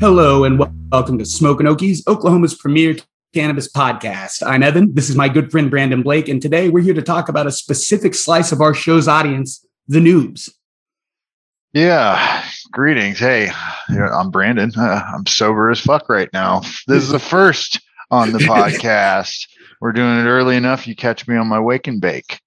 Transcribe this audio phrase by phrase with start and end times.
[0.00, 2.94] Hello and welcome to Smoking Okies, Oklahoma's premier
[3.34, 4.46] cannabis podcast.
[4.46, 4.94] I'm Evan.
[4.94, 7.50] This is my good friend Brandon Blake, and today we're here to talk about a
[7.50, 10.50] specific slice of our show's audience, the noobs.
[11.72, 13.18] Yeah, greetings.
[13.18, 13.50] Hey,
[13.88, 14.70] I'm Brandon.
[14.76, 16.60] Uh, I'm sober as fuck right now.
[16.86, 17.80] This is the first
[18.12, 19.48] on the podcast.
[19.80, 20.86] We're doing it early enough.
[20.86, 22.40] You catch me on my wake and bake.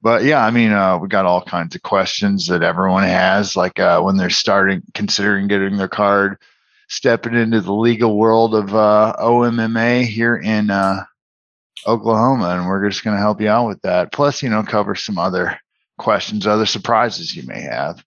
[0.00, 3.80] But yeah, I mean, uh, we got all kinds of questions that everyone has, like
[3.80, 6.38] uh, when they're starting, considering getting their card
[6.88, 11.04] stepping into the legal world of uh, OMMA here in uh,
[11.86, 14.12] Oklahoma, and we're just going to help you out with that.
[14.12, 15.58] Plus, you know, cover some other
[15.98, 18.04] questions, other surprises you may have.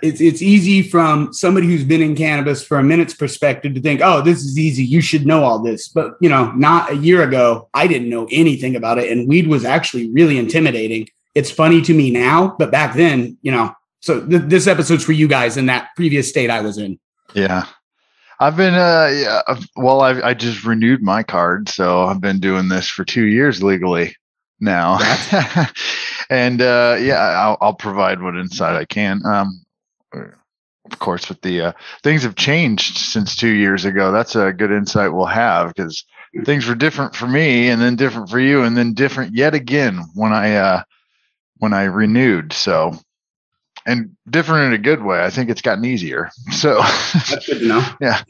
[0.00, 4.00] It's it's easy from somebody who's been in cannabis for a minute's perspective to think,
[4.02, 4.84] oh, this is easy.
[4.84, 5.88] You should know all this.
[5.88, 9.48] But you know, not a year ago, I didn't know anything about it, and weed
[9.48, 11.08] was actually really intimidating.
[11.34, 13.74] It's funny to me now, but back then, you know.
[14.00, 16.98] So th- this episode's for you guys in that previous state I was in.
[17.34, 17.66] Yeah.
[18.40, 19.42] I've been uh yeah,
[19.76, 23.62] well I I just renewed my card so I've been doing this for 2 years
[23.62, 24.16] legally
[24.60, 24.98] now.
[26.30, 29.22] and uh yeah, I'll, I'll provide what insight I can.
[29.26, 29.62] Um
[30.90, 34.12] of course with the uh, things have changed since 2 years ago.
[34.12, 36.04] That's a good insight we'll have cuz
[36.44, 40.00] things were different for me and then different for you and then different yet again
[40.14, 40.82] when I uh
[41.58, 42.52] when I renewed.
[42.52, 42.92] So
[43.86, 45.22] and different in a good way.
[45.22, 46.30] I think it's gotten easier.
[46.52, 47.84] So that's good to know.
[48.00, 48.22] yeah.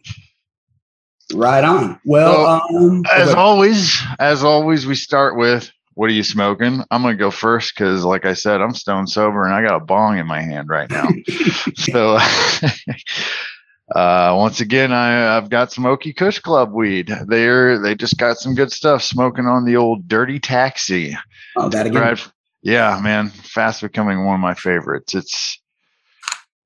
[1.35, 2.01] Right on.
[2.05, 3.39] Well, so, um, as okay.
[3.39, 6.83] always, as always, we start with what are you smoking?
[6.91, 9.85] I'm gonna go first because, like I said, I'm stone sober and I got a
[9.85, 11.09] bong in my hand right now.
[11.77, 12.17] so,
[13.95, 17.13] uh, once again, I, I've got Smoky Kush Club weed.
[17.27, 19.03] They're they just got some good stuff.
[19.03, 21.17] Smoking on the old Dirty Taxi.
[21.57, 22.01] Oh, that again.
[22.01, 22.29] Right,
[22.63, 25.15] yeah, man, fast becoming one of my favorites.
[25.15, 25.61] It's,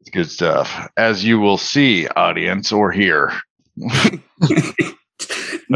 [0.00, 3.32] it's good stuff, as you will see, audience, or hear.
[3.76, 4.20] but,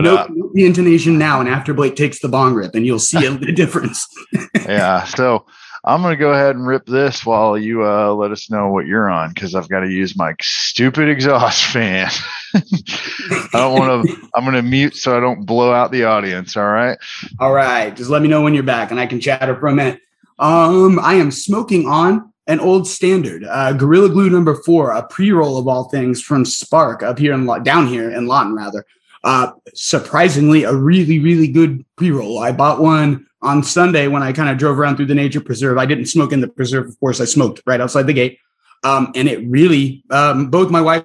[0.07, 3.53] uh, the intonation now, and after Blake takes the bong rip, and you'll see the
[3.53, 4.07] difference.
[4.55, 5.47] yeah, so
[5.85, 8.87] I'm going to go ahead and rip this while you uh, let us know what
[8.87, 12.11] you're on because I've got to use my stupid exhaust fan.
[12.55, 16.57] I don't want to, I'm going to mute so I don't blow out the audience.
[16.57, 16.99] All right.
[17.39, 17.97] All right.
[17.97, 20.01] Just let me know when you're back and I can chatter for a minute.
[20.41, 25.59] Um, I am smoking on an old standard, uh, Gorilla Glue number four, a pre-roll
[25.59, 28.85] of all things from Spark up here in down here in Lawton, rather.
[29.23, 32.39] Uh, surprisingly, a really, really good pre-roll.
[32.39, 35.77] I bought one on Sunday when I kind of drove around through the nature preserve.
[35.77, 37.21] I didn't smoke in the preserve, of course.
[37.21, 38.39] I smoked right outside the gate,
[38.83, 41.05] um, and it really, um, both my wife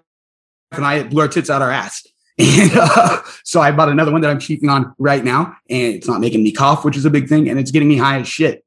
[0.72, 2.08] and I blew our tits out our ass.
[2.38, 6.06] And uh, so I bought another one that I'm cheating on right now, and it's
[6.08, 8.28] not making me cough, which is a big thing, and it's getting me high as
[8.28, 8.65] shit.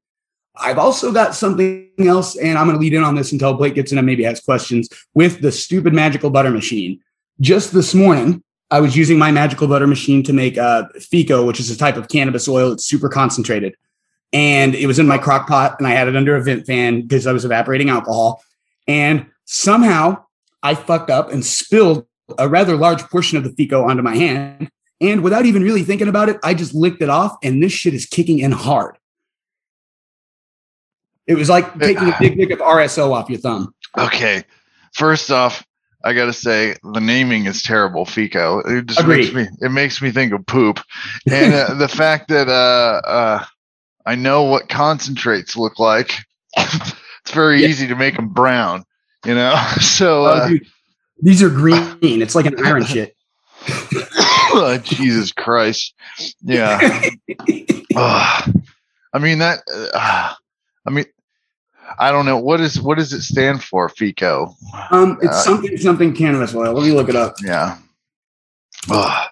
[0.60, 3.74] I've also got something else, and I'm going to lead in on this until Blake
[3.74, 7.00] gets in and maybe has questions with the stupid magical butter machine.
[7.40, 11.60] Just this morning, I was using my magical butter machine to make uh, FECO, which
[11.60, 12.72] is a type of cannabis oil.
[12.72, 13.74] It's super concentrated.
[14.32, 17.02] And it was in my crock pot, and I had it under a vent fan
[17.02, 18.42] because I was evaporating alcohol.
[18.86, 20.24] And somehow
[20.62, 24.70] I fucked up and spilled a rather large portion of the FECO onto my hand.
[25.00, 27.94] And without even really thinking about it, I just licked it off, and this shit
[27.94, 28.98] is kicking in hard.
[31.28, 33.74] It was like taking a big lick of RSO off your thumb.
[33.96, 34.42] Okay.
[34.94, 35.62] First off,
[36.02, 38.06] I gotta say the naming is terrible.
[38.06, 38.60] FECO.
[38.66, 39.34] It just Agreed.
[39.34, 40.80] makes me it makes me think of poop,
[41.30, 43.44] and uh, the fact that uh, uh,
[44.06, 46.12] I know what concentrates look like.
[46.56, 47.68] it's very yeah.
[47.68, 48.84] easy to make them brown,
[49.26, 49.54] you know.
[49.80, 50.66] So oh, uh, dude,
[51.20, 52.22] these are green.
[52.22, 53.14] It's like an iron shit.
[53.68, 55.92] oh, Jesus Christ!
[56.42, 56.78] Yeah.
[57.96, 59.58] I mean that.
[59.92, 60.32] Uh,
[60.86, 61.06] I mean,
[61.98, 64.54] I don't know what is what does it stand for, FECO.
[64.90, 66.72] Um, it's uh, something something cannabis oil.
[66.72, 67.36] Let me look it up.
[67.44, 67.78] Yeah.
[68.90, 69.28] Ugh.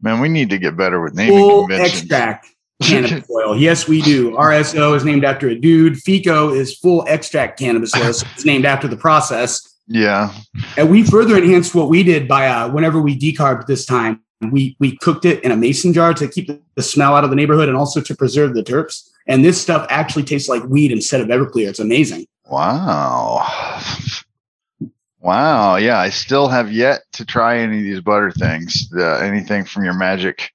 [0.00, 2.00] Man, we need to get better with naming Full conventions.
[2.02, 2.48] extract
[2.82, 3.56] cannabis oil.
[3.56, 4.32] Yes, we do.
[4.32, 5.94] RSO is named after a dude.
[5.94, 8.12] FECO is full extract cannabis oil.
[8.12, 9.76] So it's named after the process.
[9.86, 10.32] Yeah.
[10.76, 14.20] And we further enhanced what we did by uh, whenever we decarbed this time,
[14.50, 17.36] we we cooked it in a mason jar to keep the smell out of the
[17.36, 19.08] neighborhood and also to preserve the terps.
[19.26, 21.68] And this stuff actually tastes like weed instead of Everclear.
[21.68, 22.26] It's amazing.
[22.46, 23.46] Wow.
[25.20, 25.76] Wow.
[25.76, 25.98] Yeah.
[25.98, 28.90] I still have yet to try any of these butter things.
[28.94, 30.50] Uh, anything from your magic,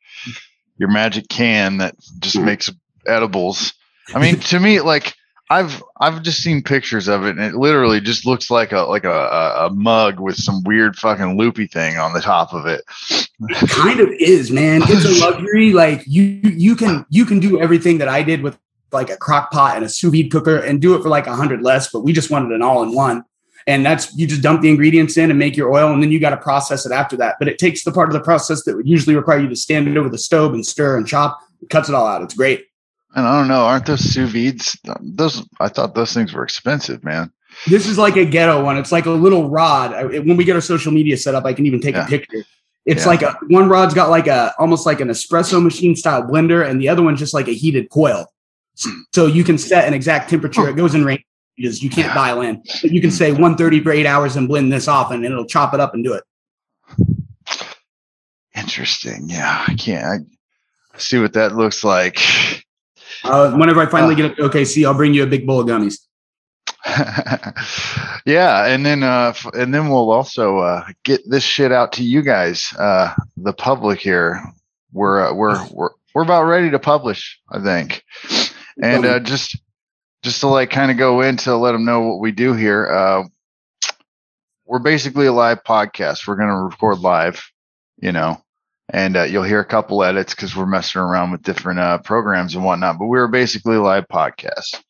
[0.77, 2.45] your magic can that just mm.
[2.45, 2.69] makes
[3.07, 3.73] edibles.
[4.13, 5.15] I mean, to me, like
[5.51, 9.03] I've I've just seen pictures of it, and it literally just looks like a like
[9.03, 12.83] a, a mug with some weird fucking loopy thing on the top of it.
[13.09, 14.81] It kind of is, man.
[14.85, 15.73] It's a luxury.
[15.73, 18.59] Like you you can you can do everything that I did with
[18.91, 21.35] like a crock pot and a sous vide cooker and do it for like a
[21.35, 23.23] hundred less, but we just wanted an all in one.
[23.65, 26.19] And that's you just dump the ingredients in and make your oil, and then you
[26.19, 27.35] got to process it after that.
[27.39, 29.95] But it takes the part of the process that would usually require you to stand
[29.97, 32.21] over the stove and stir and chop, it cuts it all out.
[32.21, 32.68] It's great.
[33.15, 34.77] And I don't know, aren't those sous vides?
[35.01, 37.31] Those I thought those things were expensive, man.
[37.67, 38.77] This is like a ghetto one.
[38.77, 39.91] It's like a little rod.
[40.11, 42.05] When we get our social media set up, I can even take yeah.
[42.05, 42.43] a picture.
[42.85, 43.07] It's yeah.
[43.07, 46.79] like a one rod's got like a almost like an espresso machine style blender, and
[46.79, 48.27] the other one's just like a heated coil.
[48.81, 49.01] Hmm.
[49.13, 50.67] So you can set an exact temperature.
[50.69, 51.83] It goes in ranges.
[51.83, 52.63] You can't dial in.
[52.81, 55.73] But you can say 130 for eight hours and blend this off, and it'll chop
[55.73, 56.23] it up and do it.
[58.55, 59.29] Interesting.
[59.29, 60.27] Yeah, I can't
[60.93, 62.19] I see what that looks like.
[63.23, 65.59] Uh, whenever I finally uh, get up to OKC, I'll bring you a big bowl
[65.59, 65.99] of gummies.
[68.25, 72.21] yeah, and then uh, and then we'll also uh, get this shit out to you
[72.21, 74.41] guys, uh, the public here.
[74.93, 78.03] We're uh, we're we're we're about ready to publish, I think,
[78.81, 79.57] and uh, just
[80.23, 82.87] just to like kind of go into let them know what we do here.
[82.87, 83.23] Uh,
[84.65, 86.27] we're basically a live podcast.
[86.27, 87.43] We're going to record live,
[87.97, 88.41] you know,
[88.89, 92.55] and uh, you'll hear a couple edits because we're messing around with different uh, programs
[92.55, 92.99] and whatnot.
[92.99, 94.81] But we're basically live podcast.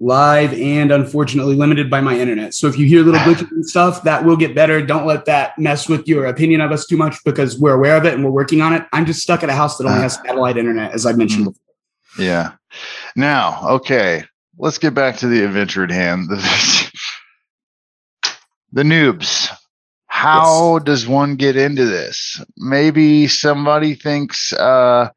[0.00, 2.52] live and unfortunately limited by my internet.
[2.52, 4.84] So if you hear little glitches and stuff, that will get better.
[4.84, 8.04] Don't let that mess with your opinion of us too much because we're aware of
[8.04, 8.84] it and we're working on it.
[8.92, 11.60] I'm just stuck at a house that only has satellite internet, as I mentioned before.
[12.18, 12.52] Yeah.
[13.16, 14.24] Now, okay,
[14.58, 16.28] let's get back to the adventure at hand.
[18.74, 19.56] The noobs.
[20.24, 20.84] How yes.
[20.84, 22.42] does one get into this?
[22.56, 25.10] Maybe somebody thinks uh,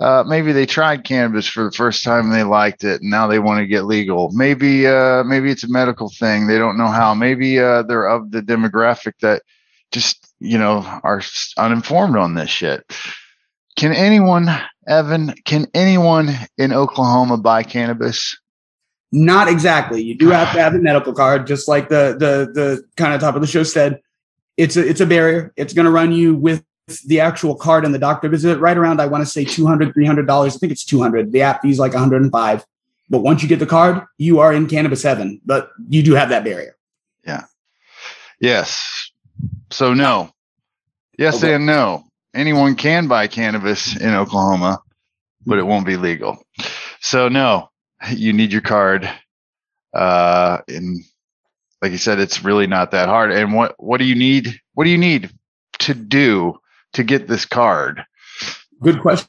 [0.00, 3.26] uh, maybe they tried cannabis for the first time and they liked it and now
[3.26, 4.30] they want to get legal.
[4.30, 7.12] Maybe uh, maybe it's a medical thing they don't know how.
[7.12, 9.42] Maybe uh, they're of the demographic that
[9.90, 11.22] just you know are
[11.58, 12.84] uninformed on this shit.
[13.74, 14.46] Can anyone
[14.86, 18.38] evan can anyone in oklahoma buy cannabis?
[19.10, 20.02] Not exactly.
[20.02, 23.20] You do have to have a medical card just like the the the kind of
[23.20, 23.98] top of the show said
[24.56, 25.52] it's a it's a barrier.
[25.56, 26.64] It's going to run you with
[27.04, 28.28] the actual card and the doctor.
[28.28, 30.56] Visit right around i want to say 200 300 dollars.
[30.56, 32.64] I think it's 200 the app fees like 105
[33.08, 35.40] but once you get the card you are in cannabis heaven.
[35.44, 36.76] But you do have that barrier.
[37.26, 37.44] Yeah.
[38.40, 39.10] Yes.
[39.70, 40.32] So no.
[41.18, 41.54] Yes okay.
[41.54, 42.04] and no.
[42.34, 44.80] Anyone can buy cannabis in oklahoma
[45.44, 46.38] but it won't be legal.
[47.00, 47.70] So no.
[48.10, 49.10] You need your card
[49.92, 51.04] uh and
[51.82, 54.84] like you said it's really not that hard and what what do you need what
[54.84, 55.30] do you need
[55.78, 56.58] to do
[56.96, 58.04] to get this card?
[58.82, 59.28] Good question.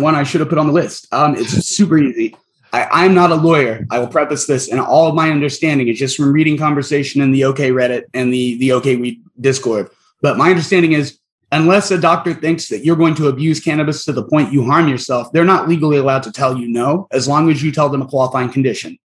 [0.00, 1.06] One I should have put on the list.
[1.12, 2.36] Um, it's super easy.
[2.72, 3.86] I, am not a lawyer.
[3.90, 7.32] I will preface this, and all of my understanding is just from reading conversation in
[7.32, 9.88] the OK Reddit and the the OK We Discord.
[10.20, 11.18] But my understanding is,
[11.52, 14.88] unless a doctor thinks that you're going to abuse cannabis to the point you harm
[14.88, 18.02] yourself, they're not legally allowed to tell you no, as long as you tell them
[18.02, 18.98] a qualifying condition.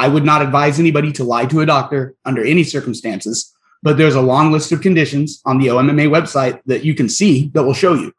[0.00, 4.14] I would not advise anybody to lie to a doctor under any circumstances but there's
[4.14, 7.74] a long list of conditions on the OMMA website that you can see that will
[7.74, 8.12] show you.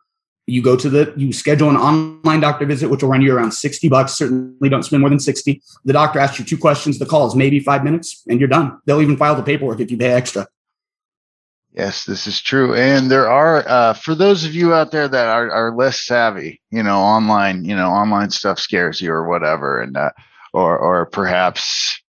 [0.48, 3.52] You go to the, you schedule an online doctor visit, which will run you around
[3.52, 4.14] 60 bucks.
[4.14, 5.62] Certainly don't spend more than 60.
[5.86, 6.98] The doctor asks you two questions.
[6.98, 8.80] The call is maybe five minutes and you're done.
[8.86, 10.48] They'll even file the paperwork if you pay extra.
[11.74, 12.76] Yes, this is true.
[12.76, 16.60] And there are, uh, for those of you out there that are, are less savvy,
[16.70, 19.80] you know, online, you know, online stuff scares you or whatever.
[19.80, 20.10] And, uh,
[20.54, 22.02] or, or perhaps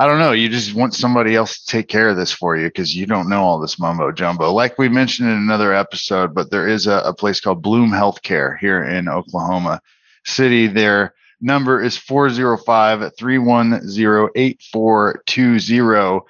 [0.00, 0.30] I don't know.
[0.30, 3.28] You just want somebody else to take care of this for you because you don't
[3.28, 4.52] know all this mumbo jumbo.
[4.52, 8.56] Like we mentioned in another episode, but there is a, a place called Bloom Healthcare
[8.58, 9.80] here in Oklahoma
[10.24, 10.68] City.
[10.68, 16.20] Their number is 405 310 8420.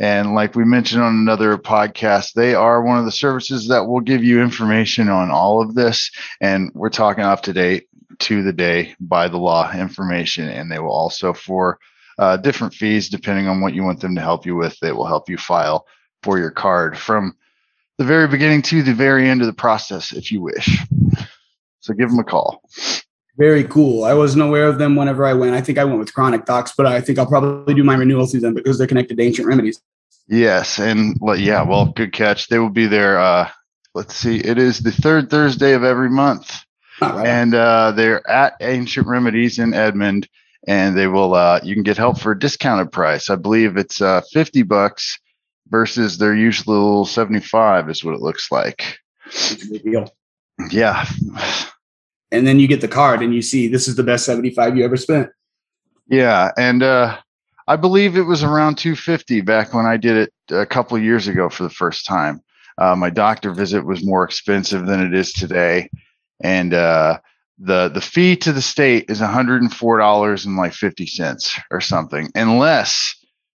[0.00, 4.00] And like we mentioned on another podcast, they are one of the services that will
[4.00, 6.10] give you information on all of this.
[6.40, 7.86] And we're talking up to date
[8.20, 10.48] to the day by the law information.
[10.48, 11.78] And they will also, for
[12.18, 14.78] uh, different fees depending on what you want them to help you with.
[14.80, 15.86] They will help you file
[16.22, 17.36] for your card from
[17.98, 20.78] the very beginning to the very end of the process if you wish.
[21.80, 22.62] So give them a call.
[23.36, 24.04] Very cool.
[24.04, 25.54] I wasn't aware of them whenever I went.
[25.54, 28.26] I think I went with Chronic Docs, but I think I'll probably do my renewal
[28.26, 29.80] through them because they're connected to Ancient Remedies.
[30.28, 32.48] Yes, and yeah, well, good catch.
[32.48, 33.18] They will be there.
[33.18, 33.50] Uh,
[33.94, 36.64] let's see, it is the third Thursday of every month,
[37.02, 37.26] right.
[37.26, 40.28] and uh, they're at Ancient Remedies in Edmond
[40.66, 43.30] and they will uh, you can get help for a discounted price.
[43.30, 45.18] I believe it's uh, 50 bucks
[45.68, 48.98] versus their usual 75 is what it looks like.
[49.26, 50.14] It's a big deal.
[50.70, 51.06] Yeah.
[52.30, 54.84] And then you get the card and you see this is the best 75 you
[54.84, 55.30] ever spent.
[56.08, 57.18] Yeah, and uh,
[57.66, 61.48] I believe it was around 250 back when I did it a couple years ago
[61.48, 62.42] for the first time.
[62.78, 65.88] Uh, my doctor visit was more expensive than it is today,
[66.42, 67.18] and uh,
[67.58, 73.14] the the fee to the state is $104 and like 50 cents or something unless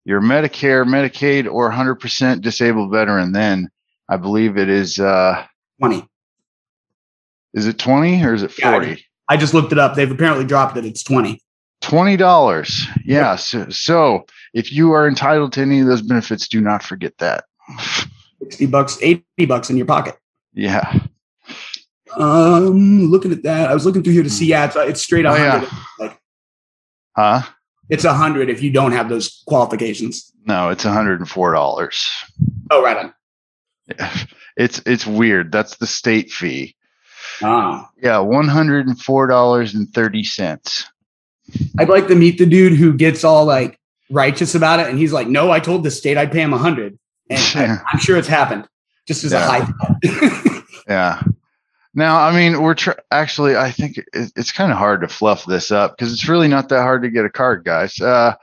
[0.04, 3.68] you're Medicare, Medicaid, or 100% disabled veteran, then
[4.08, 5.44] I believe it is uh,
[5.78, 6.06] 20.
[7.54, 8.88] Is it 20 or is it 40?
[8.88, 8.96] Yeah,
[9.28, 9.94] I just looked it up.
[9.94, 10.84] They've apparently dropped it.
[10.84, 11.40] It's 20.
[11.82, 12.88] $20.
[13.04, 13.36] Yeah.
[13.36, 17.44] So, so if you are entitled to any of those benefits, do not forget that.
[18.42, 20.16] 60 bucks, 80 bucks in your pocket.
[20.52, 21.00] Yeah.
[22.16, 24.46] Um, looking at that, I was looking through here to see.
[24.46, 24.50] Hmm.
[24.50, 25.68] Yeah, it's, uh, it's straight Oh, yeah.
[25.98, 26.18] Like,
[27.16, 27.42] Huh?
[27.90, 30.32] it's a 100 if you don't have those qualifications.
[30.46, 31.98] No, it's $104.
[32.70, 33.14] Oh, right on.
[34.54, 35.50] It's it's weird.
[35.50, 36.76] That's the state fee.
[37.42, 37.86] Oh.
[38.02, 40.84] Yeah, one hundred and four dollars and thirty cents.
[41.78, 45.10] I'd like to meet the dude who gets all like righteous about it, and he's
[45.10, 46.98] like, "No, I told the state I'd pay him a hundred,
[47.30, 48.68] and I, I'm sure it's happened."
[49.08, 49.46] Just as Yeah.
[49.46, 50.62] a high.
[50.86, 51.22] Yeah.
[51.94, 53.56] Now, I mean, we're tr- actually.
[53.56, 56.68] I think it, it's kind of hard to fluff this up because it's really not
[56.70, 58.00] that hard to get a card, guys.
[58.00, 58.34] Uh,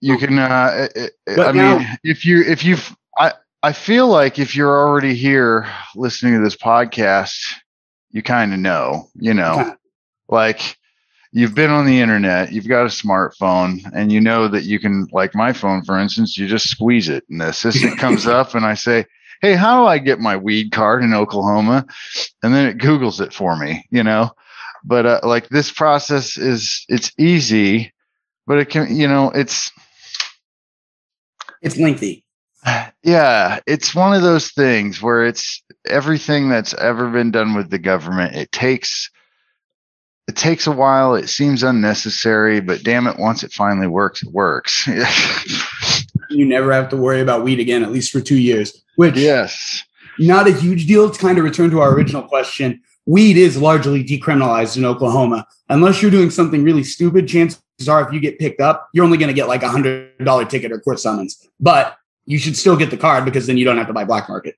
[0.00, 0.38] you can.
[0.38, 4.54] Uh, it, it- I now- mean, if you if you've, I I feel like if
[4.54, 5.66] you're already here
[5.96, 7.36] listening to this podcast,
[8.10, 9.08] you kind of know.
[9.16, 9.74] You know,
[10.28, 10.76] like
[11.32, 15.08] you've been on the internet, you've got a smartphone, and you know that you can,
[15.12, 18.64] like my phone, for instance, you just squeeze it, and the assistant comes up, and
[18.64, 19.06] I say,
[19.40, 21.86] "Hey, how do I get my weed card in Oklahoma?"
[22.42, 24.30] And then it Google's it for me, you know.
[24.84, 27.92] But uh, like this process is, it's easy,
[28.46, 29.70] but it can, you know, it's
[31.62, 32.24] it's lengthy.
[33.02, 37.78] yeah, it's one of those things where it's everything that's ever been done with the
[37.78, 38.36] government.
[38.36, 39.10] It takes
[40.28, 41.14] it takes a while.
[41.14, 44.86] It seems unnecessary, but damn it, once it finally works, it works.
[46.30, 48.82] You never have to worry about weed again, at least for two years.
[48.96, 49.84] Which yes.
[50.18, 51.10] not a huge deal.
[51.10, 55.46] To kind of return to our original question, weed is largely decriminalized in Oklahoma.
[55.68, 59.18] Unless you're doing something really stupid, chances are if you get picked up, you're only
[59.18, 61.48] going to get like a hundred dollar ticket or court summons.
[61.60, 64.28] But you should still get the card because then you don't have to buy black
[64.28, 64.56] market.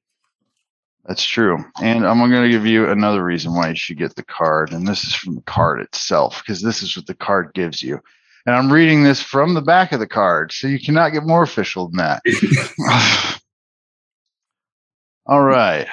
[1.07, 1.59] That's true.
[1.83, 4.73] And I'm going to give you another reason why you should get the card.
[4.73, 8.01] And this is from the card itself, because this is what the card gives you.
[8.47, 10.53] And I'm reading this from the back of the card.
[10.53, 12.23] So you cannot get more official than that.
[15.27, 15.87] All right.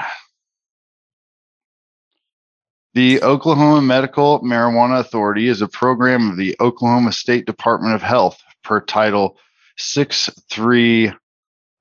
[2.93, 8.41] The Oklahoma Medical Marijuana Authority is a program of the Oklahoma State Department of Health
[8.63, 9.37] per Title
[9.77, 11.11] 63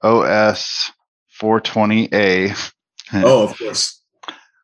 [0.03, 0.93] OS
[1.41, 2.73] 420A.
[3.15, 4.03] Oh, of course.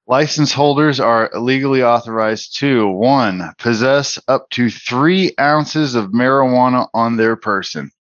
[0.09, 7.17] License holders are legally authorized to one, possess up to three ounces of marijuana on
[7.17, 7.91] their person.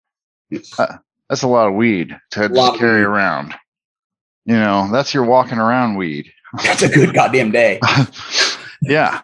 [0.78, 0.96] Uh,
[1.28, 3.06] That's a lot of weed to just carry weed.
[3.06, 3.54] around.
[4.44, 6.32] You know, that's your walking around weed.
[6.64, 7.80] That's a good goddamn day.
[8.82, 9.22] yeah.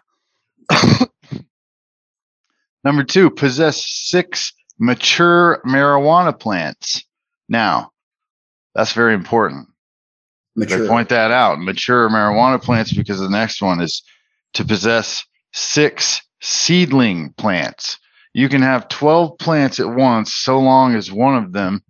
[2.83, 7.03] Number two, possess six mature marijuana plants.
[7.49, 7.91] Now,
[8.73, 9.67] that's very important.
[10.55, 11.59] They point that out.
[11.59, 14.03] Mature marijuana plants because the next one is
[14.53, 17.97] to possess six seedling plants.
[18.33, 21.83] You can have 12 plants at once so long as one of them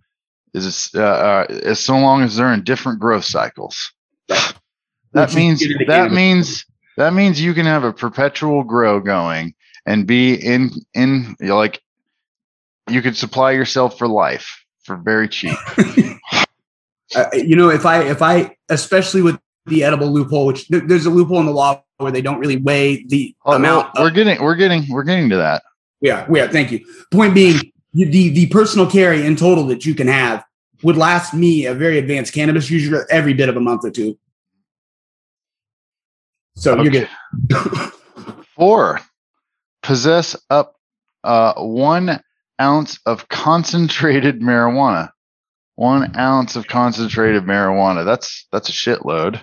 [0.54, 3.92] is uh, uh, as so long as they're in different growth cycles.
[4.28, 4.54] That
[5.12, 6.64] Which means that means
[6.96, 9.54] that means you can have a perpetual grow going
[9.86, 11.80] and be in in you know, like
[12.88, 15.56] you could supply yourself for life for very cheap.
[17.14, 21.06] Uh, you know, if I, if I, especially with the edible loophole, which there- there's
[21.06, 23.88] a loophole in the law where they don't really weigh the Oh, amount.
[23.98, 25.62] we're of, getting we're getting we're getting to that.
[26.00, 26.48] Yeah, we are.
[26.48, 26.80] Thank you.
[27.12, 27.60] Point being,
[27.92, 30.44] the the personal carry in total that you can have
[30.82, 34.18] would last me a very advanced cannabis user every bit of a month or two.
[36.56, 37.08] So you're good.
[38.56, 39.00] Four,
[39.82, 40.76] possess up
[41.24, 42.22] uh, one
[42.60, 45.10] ounce of concentrated marijuana.
[45.80, 48.04] One ounce of concentrated marijuana.
[48.04, 49.40] That's that's a shitload.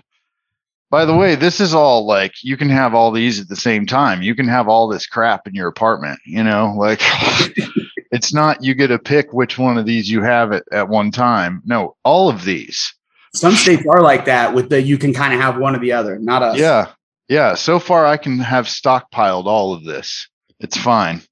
[0.91, 3.87] By the way, this is all like you can have all these at the same
[3.87, 4.21] time.
[4.21, 6.19] You can have all this crap in your apartment.
[6.27, 6.99] You know, like
[8.11, 11.09] it's not you get to pick which one of these you have at, at one
[11.09, 11.63] time.
[11.65, 12.93] No, all of these.
[13.33, 15.93] Some states are like that with the you can kind of have one or the
[15.93, 16.59] other, not us.
[16.59, 16.89] Yeah.
[17.29, 17.55] Yeah.
[17.55, 20.29] So far, I can have stockpiled all of this.
[20.59, 21.23] It's fine.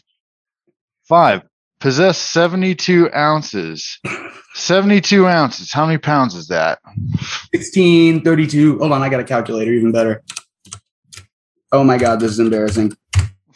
[1.04, 1.44] Five,
[1.80, 3.98] possess 72 ounces.
[4.54, 5.72] 72 ounces.
[5.72, 6.80] How many pounds is that?
[7.54, 8.78] 16, 32.
[8.78, 10.22] Hold on, I got a calculator, even better.
[11.70, 12.96] Oh my God, this is embarrassing.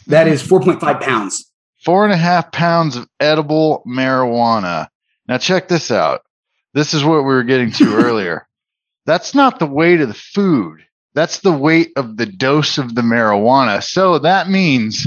[0.06, 1.50] That is 4.5 pounds.
[1.84, 4.88] Four and a half pounds of edible marijuana.
[5.26, 6.22] Now, check this out.
[6.74, 8.46] This is what we were getting to earlier.
[9.04, 10.80] That's not the weight of the food.
[11.14, 13.82] That's the weight of the dose of the marijuana.
[13.82, 15.06] So that means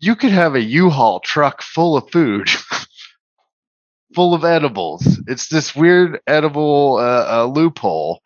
[0.00, 2.48] you could have a U-Haul truck full of food
[4.14, 5.20] full of edibles.
[5.26, 8.20] It's this weird edible uh, uh, loophole.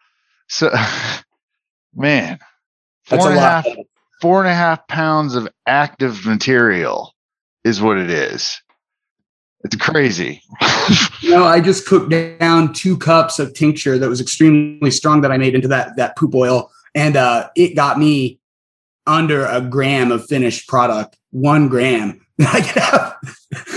[0.49, 0.73] So,
[1.95, 2.39] man,
[3.05, 3.65] four a and a lot.
[3.65, 3.77] half
[4.21, 7.15] four and a half pounds of active material
[7.65, 8.61] is what it is.
[9.65, 10.43] It's crazy.
[11.21, 15.31] You know, I just cooked down two cups of tincture that was extremely strong that
[15.31, 18.41] I made into that that poop oil, and uh, it got me
[19.07, 21.17] under a gram of finished product.
[21.33, 22.25] One gram.
[22.41, 23.17] I could have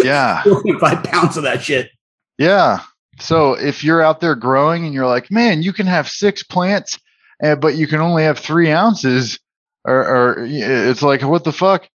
[0.04, 0.42] yeah.
[0.46, 1.90] 4.5 pounds of that shit.
[2.38, 2.80] Yeah.
[3.20, 7.00] So if you're out there growing and you're like, man, you can have six plants,
[7.44, 9.40] uh, but you can only have three ounces,
[9.86, 11.88] or, or it's like, what the fuck?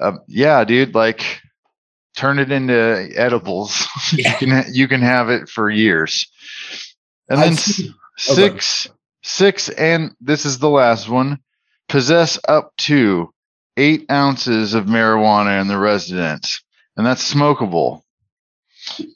[0.00, 0.94] Uh, yeah, dude.
[0.94, 1.40] Like,
[2.16, 3.86] turn it into edibles.
[4.12, 4.32] Yeah.
[4.40, 6.26] you can you can have it for years.
[7.28, 7.94] And then I've s- seen-
[8.28, 8.88] Oh, six
[9.22, 11.38] six and this is the last one
[11.88, 13.32] possess up to
[13.76, 16.62] eight ounces of marijuana in the residence
[16.96, 18.02] and that's smokable.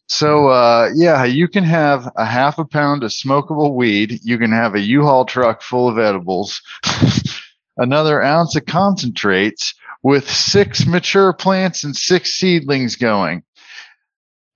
[0.06, 4.20] So uh yeah you can have a half a pound of smokable weed.
[4.22, 6.60] You can have a u-haul truck full of edibles.
[7.76, 13.42] Another ounce of concentrates with six mature plants and six seedlings going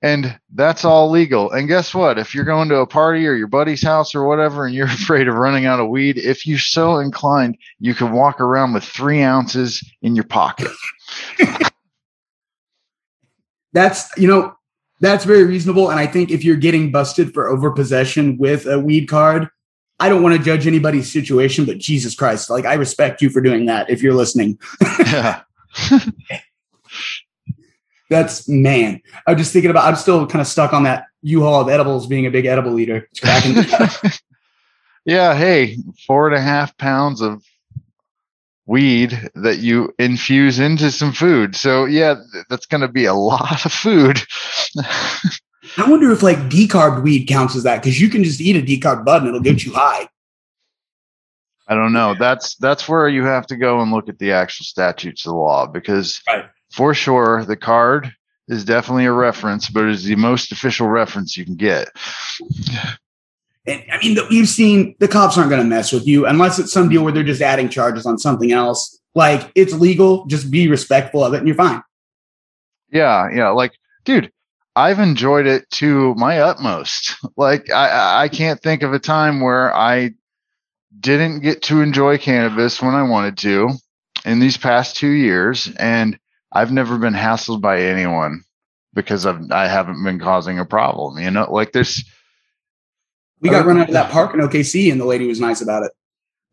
[0.02, 1.50] and that's all legal.
[1.50, 2.18] And guess what?
[2.18, 5.28] If you're going to a party or your buddy's house or whatever, and you're afraid
[5.28, 9.22] of running out of weed, if you're so inclined, you can walk around with three
[9.22, 10.68] ounces in your pocket.
[13.74, 14.54] That's you know
[15.00, 19.06] that's very reasonable, and I think if you're getting busted for overpossession with a weed
[19.06, 19.48] card,
[20.00, 23.40] I don't want to judge anybody's situation, but Jesus Christ, like I respect you for
[23.40, 23.90] doing that.
[23.90, 24.58] If you're listening,
[25.00, 25.42] yeah.
[28.08, 29.00] That's man.
[29.26, 29.86] I'm just thinking about.
[29.86, 32.78] I'm still kind of stuck on that U-Haul of edibles being a big edible
[33.20, 33.56] cracking.
[35.04, 35.34] yeah.
[35.34, 37.42] Hey, four and a half pounds of
[38.66, 41.56] weed that you infuse into some food.
[41.56, 42.16] So yeah,
[42.48, 44.20] that's going to be a lot of food.
[45.76, 48.62] I wonder if like decarbed weed counts as that because you can just eat a
[48.62, 50.09] decarb bud and it'll get you high.
[51.66, 52.14] I don't know.
[52.18, 55.38] That's that's where you have to go and look at the actual statutes of the
[55.38, 56.46] law because Right.
[56.70, 58.12] For sure the card
[58.48, 61.88] is definitely a reference, but it is the most official reference you can get.
[63.66, 66.59] And I mean, the, we've seen the cops aren't going to mess with you unless
[66.59, 68.98] it's some deal where they're just adding charges on something else.
[69.14, 71.83] Like it's legal, just be respectful of it, and you're fine.
[72.90, 73.48] Yeah, yeah.
[73.50, 73.72] Like,
[74.04, 74.33] dude,
[74.76, 77.16] I've enjoyed it to my utmost.
[77.37, 80.12] Like, I I can't think of a time where I
[81.00, 83.70] didn't get to enjoy cannabis when I wanted to
[84.24, 86.18] in these past two years, and
[86.52, 88.42] I've never been hassled by anyone
[88.94, 91.18] because I've I haven't been causing a problem.
[91.18, 92.02] You know, like there's
[93.40, 95.61] We got run uh, out of that park in OKC, and the lady was nice
[95.61, 95.92] about it.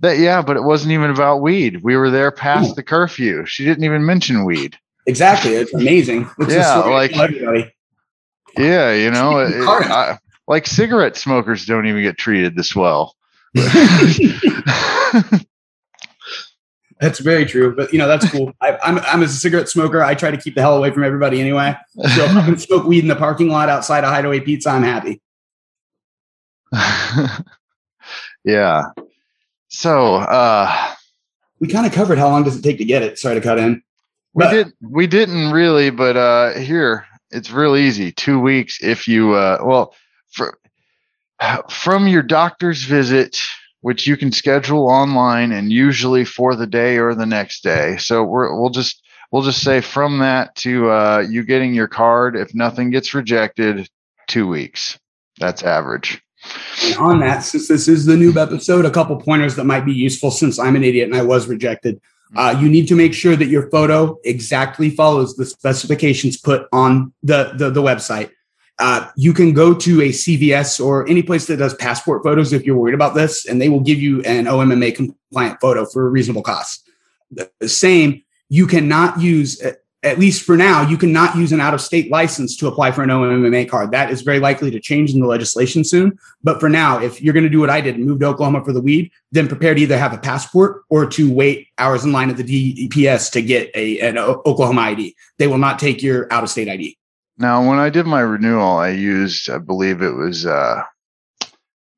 [0.02, 0.18] that.
[0.20, 1.82] Yeah, but it wasn't even about weed.
[1.84, 2.76] We were there past Oh.
[2.76, 3.46] the curfew.
[3.46, 4.78] She didn't even mention weed.
[5.08, 6.30] Exactly, it's amazing.
[6.40, 7.72] It's Yeah, like- everybody.
[8.58, 13.16] Yeah, you know, it- I- like cigarette smokers don't even get treated this well.
[17.02, 18.54] That's very true, but you know that's cool.
[18.62, 20.02] I, I'm I'm a cigarette smoker.
[20.02, 21.76] I try to keep the hell away from everybody anyway.
[22.16, 24.84] So if I can smoke weed in the parking lot outside of Hideaway Pizza, I'm
[24.84, 25.22] happy.
[28.44, 28.84] yeah.
[29.68, 30.94] So uh
[31.60, 33.18] We kind of covered how long does it take to get it.
[33.20, 33.82] Sorry to cut in.
[34.34, 38.12] we But- did we didn't really, but uh here it's real easy.
[38.12, 39.94] Two weeks if you uh well
[40.32, 40.58] for,
[41.70, 43.40] from your doctor's visit,
[43.86, 47.96] which you can schedule online and usually for the day or the next day.
[47.98, 52.36] So we're we'll just we'll just say from that to uh you getting your card,
[52.36, 53.88] if nothing gets rejected,
[54.26, 54.98] two weeks.
[55.38, 56.20] That's average.
[56.84, 59.94] And on that, since this is the noob episode, a couple pointers that might be
[59.94, 62.02] useful since I'm an idiot and I was rejected.
[62.36, 67.14] Uh, you need to make sure that your photo exactly follows the specifications put on
[67.22, 68.32] the, the, the website.
[68.78, 72.66] Uh, you can go to a CVS or any place that does passport photos if
[72.66, 76.10] you're worried about this, and they will give you an OMMA compliant photo for a
[76.10, 76.90] reasonable cost.
[77.32, 79.62] The same, you cannot use,
[80.04, 83.02] at least for now, you cannot use an out of state license to apply for
[83.02, 83.92] an OMMA card.
[83.92, 86.20] That is very likely to change in the legislation soon.
[86.44, 88.64] But for now, if you're going to do what I did and move to Oklahoma
[88.64, 92.12] for the weed, then prepare to either have a passport or to wait hours in
[92.12, 95.16] line at the DPS to get a, an Oklahoma ID.
[95.40, 96.98] They will not take your out of state ID.
[97.38, 100.84] Now, when I did my renewal, I used, I believe it was uh,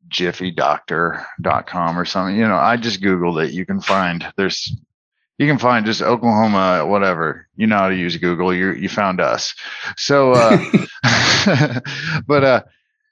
[0.10, 2.36] jiffydoctor.com or something.
[2.36, 3.54] You know, I just Googled it.
[3.54, 4.76] You can find, there's,
[5.38, 7.48] you can find just Oklahoma, whatever.
[7.56, 8.54] You know how to use Google.
[8.54, 9.54] You you found us.
[9.96, 10.58] So, uh,
[12.28, 12.64] but uh,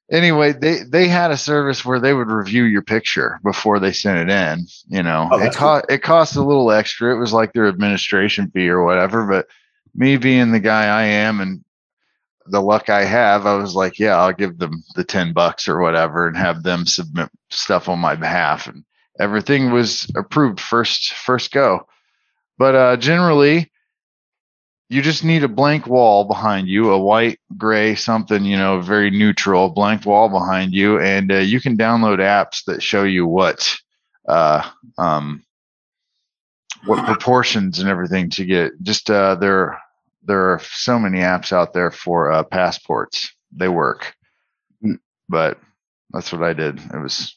[0.10, 4.28] anyway, they they had a service where they would review your picture before they sent
[4.28, 4.66] it in.
[4.88, 7.14] You know, Oh, it cost it cost a little extra.
[7.16, 9.28] It was like their administration fee or whatever.
[9.28, 9.46] But
[9.94, 11.64] me being the guy I am, and
[12.48, 15.80] the luck I have, I was like, yeah, I'll give them the 10 bucks or
[15.80, 18.68] whatever and have them submit stuff on my behalf.
[18.68, 18.84] And
[19.20, 21.88] everything was approved first, first go.
[22.58, 23.72] But uh, generally,
[24.90, 29.10] you just need a blank wall behind you, a white, gray, something, you know, very
[29.10, 31.00] neutral, blank wall behind you.
[31.00, 33.76] And uh, you can download apps that show you what,
[34.28, 35.44] uh, um,
[36.86, 38.74] what proportions and everything to get.
[38.84, 39.80] Just uh, there,
[40.26, 43.34] there are so many apps out there for uh, passports.
[43.52, 44.16] They work,
[44.84, 45.00] mm.
[45.30, 45.60] but
[46.12, 46.80] that's what I did.
[46.94, 47.36] It was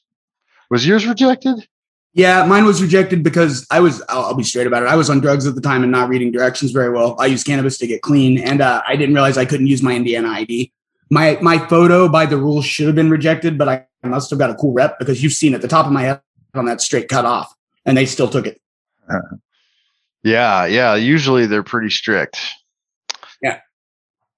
[0.70, 1.66] was yours rejected?
[2.14, 4.88] Yeah, mine was rejected because I was, I'll, I'll, be straight about it.
[4.88, 7.16] I was on drugs at the time and not reading directions very well.
[7.18, 9.94] I used cannabis to get clean and uh, I didn't realize I couldn't use my
[9.94, 10.72] Indiana ID.
[11.10, 14.50] My, my photo by the rules should have been rejected, but I must have got
[14.50, 16.20] a cool rep because you've seen at the top of my head
[16.54, 18.60] on that straight cut off and they still took it.
[19.08, 19.36] Uh,
[20.22, 20.66] yeah.
[20.66, 20.94] Yeah.
[20.96, 22.40] Usually they're pretty strict.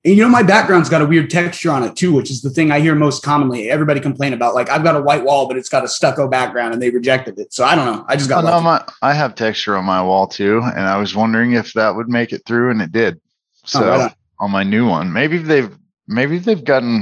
[0.03, 2.49] And you know, my background's got a weird texture on it too, which is the
[2.49, 3.69] thing I hear most commonly.
[3.69, 6.73] Everybody complain about like I've got a white wall, but it's got a stucco background,
[6.73, 7.53] and they rejected it.
[7.53, 8.07] So I don't know.
[8.09, 8.45] I just got.
[8.45, 11.75] Oh, no, my, I have texture on my wall too, and I was wondering if
[11.75, 13.21] that would make it through, and it did.
[13.67, 14.15] So oh, right on.
[14.39, 15.77] on my new one, maybe they've
[16.09, 17.01] maybe they've gotten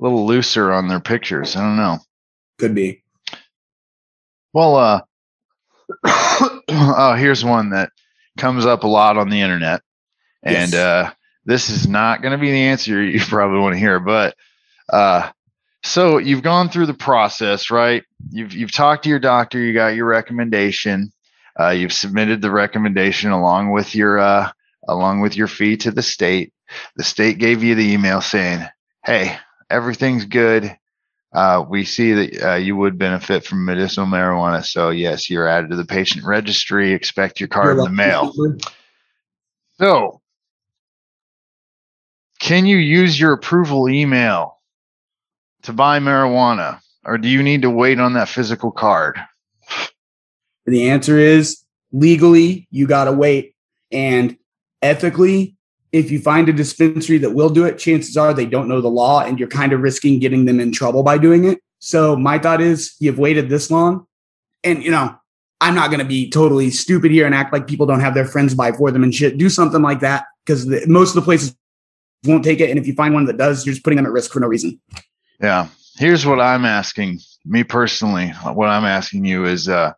[0.00, 1.54] a little looser on their pictures.
[1.54, 1.98] I don't know.
[2.58, 3.04] Could be.
[4.52, 5.00] Well, uh,
[6.68, 7.90] oh, here's one that
[8.36, 9.82] comes up a lot on the internet,
[10.42, 10.74] and yes.
[10.74, 11.10] uh
[11.44, 14.36] this is not going to be the answer you probably want to hear, but
[14.88, 15.30] uh,
[15.82, 18.04] so you've gone through the process, right?
[18.30, 21.12] You've you've talked to your doctor, you got your recommendation,
[21.58, 24.50] uh, you've submitted the recommendation along with your uh,
[24.88, 26.52] along with your fee to the state.
[26.96, 28.66] The state gave you the email saying,
[29.04, 29.36] "Hey,
[29.68, 30.76] everything's good.
[31.32, 34.64] Uh, we see that uh, you would benefit from medicinal marijuana.
[34.64, 36.92] So yes, you're added to the patient registry.
[36.92, 38.32] Expect your card in the mail."
[39.78, 40.21] So
[42.42, 44.58] can you use your approval email
[45.62, 49.16] to buy marijuana, or do you need to wait on that physical card?
[50.66, 53.54] The answer is legally, you got to wait.
[53.92, 54.36] And
[54.82, 55.54] ethically,
[55.92, 58.88] if you find a dispensary that will do it, chances are they don't know the
[58.88, 61.60] law and you're kind of risking getting them in trouble by doing it.
[61.78, 64.04] So my thought is you've waited this long.
[64.64, 65.14] And, you know,
[65.60, 68.26] I'm not going to be totally stupid here and act like people don't have their
[68.26, 69.38] friends buy for them and shit.
[69.38, 71.54] Do something like that because most of the places
[72.24, 72.70] won't take it.
[72.70, 74.46] And if you find one that does, you're just putting them at risk for no
[74.46, 74.80] reason.
[75.40, 75.68] Yeah.
[75.96, 78.28] Here's what I'm asking me personally.
[78.44, 79.92] What I'm asking you is, uh,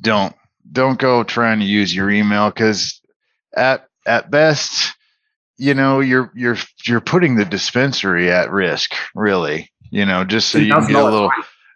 [0.00, 0.34] don't,
[0.70, 3.00] don't go trying to use your email because
[3.56, 4.94] at, at best,
[5.56, 10.58] you know, you're, you're, you're putting the dispensary at risk, really, you know, just so
[10.58, 11.30] you can get a little,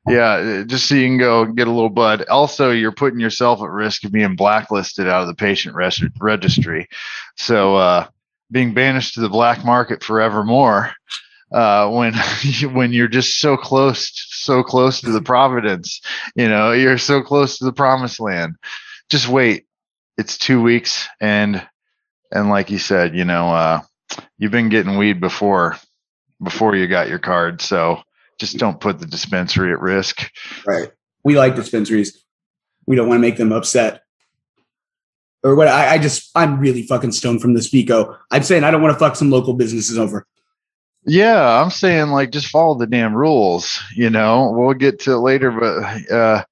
[0.09, 2.25] yeah, just so you can go get a little bud.
[2.29, 6.89] Also, you're putting yourself at risk of being blacklisted out of the patient registry.
[7.37, 8.07] So, uh,
[8.53, 10.93] being banished to the black market forevermore
[11.53, 12.15] uh, when
[12.75, 16.01] when you're just so close so close to the providence
[16.37, 18.57] you know you're so close to the promised land.
[19.09, 19.67] Just wait.
[20.19, 21.67] It's two weeks and
[22.31, 23.81] and like you said you know uh,
[24.39, 25.79] you've been getting weed before
[26.43, 28.03] before you got your card so
[28.39, 30.31] just don't put the dispensary at risk.
[30.67, 30.91] Right.
[31.25, 32.25] We like dispensaries.
[32.87, 34.02] We don't want to make them upset
[35.43, 38.17] or what I, I, just I'm really fucking stoned from this Pico.
[38.31, 40.27] I'm saying I don't want to fuck some local businesses over.
[41.05, 43.81] Yeah, I'm saying like just follow the damn rules.
[43.97, 46.45] You know, we'll get to it later, but uh,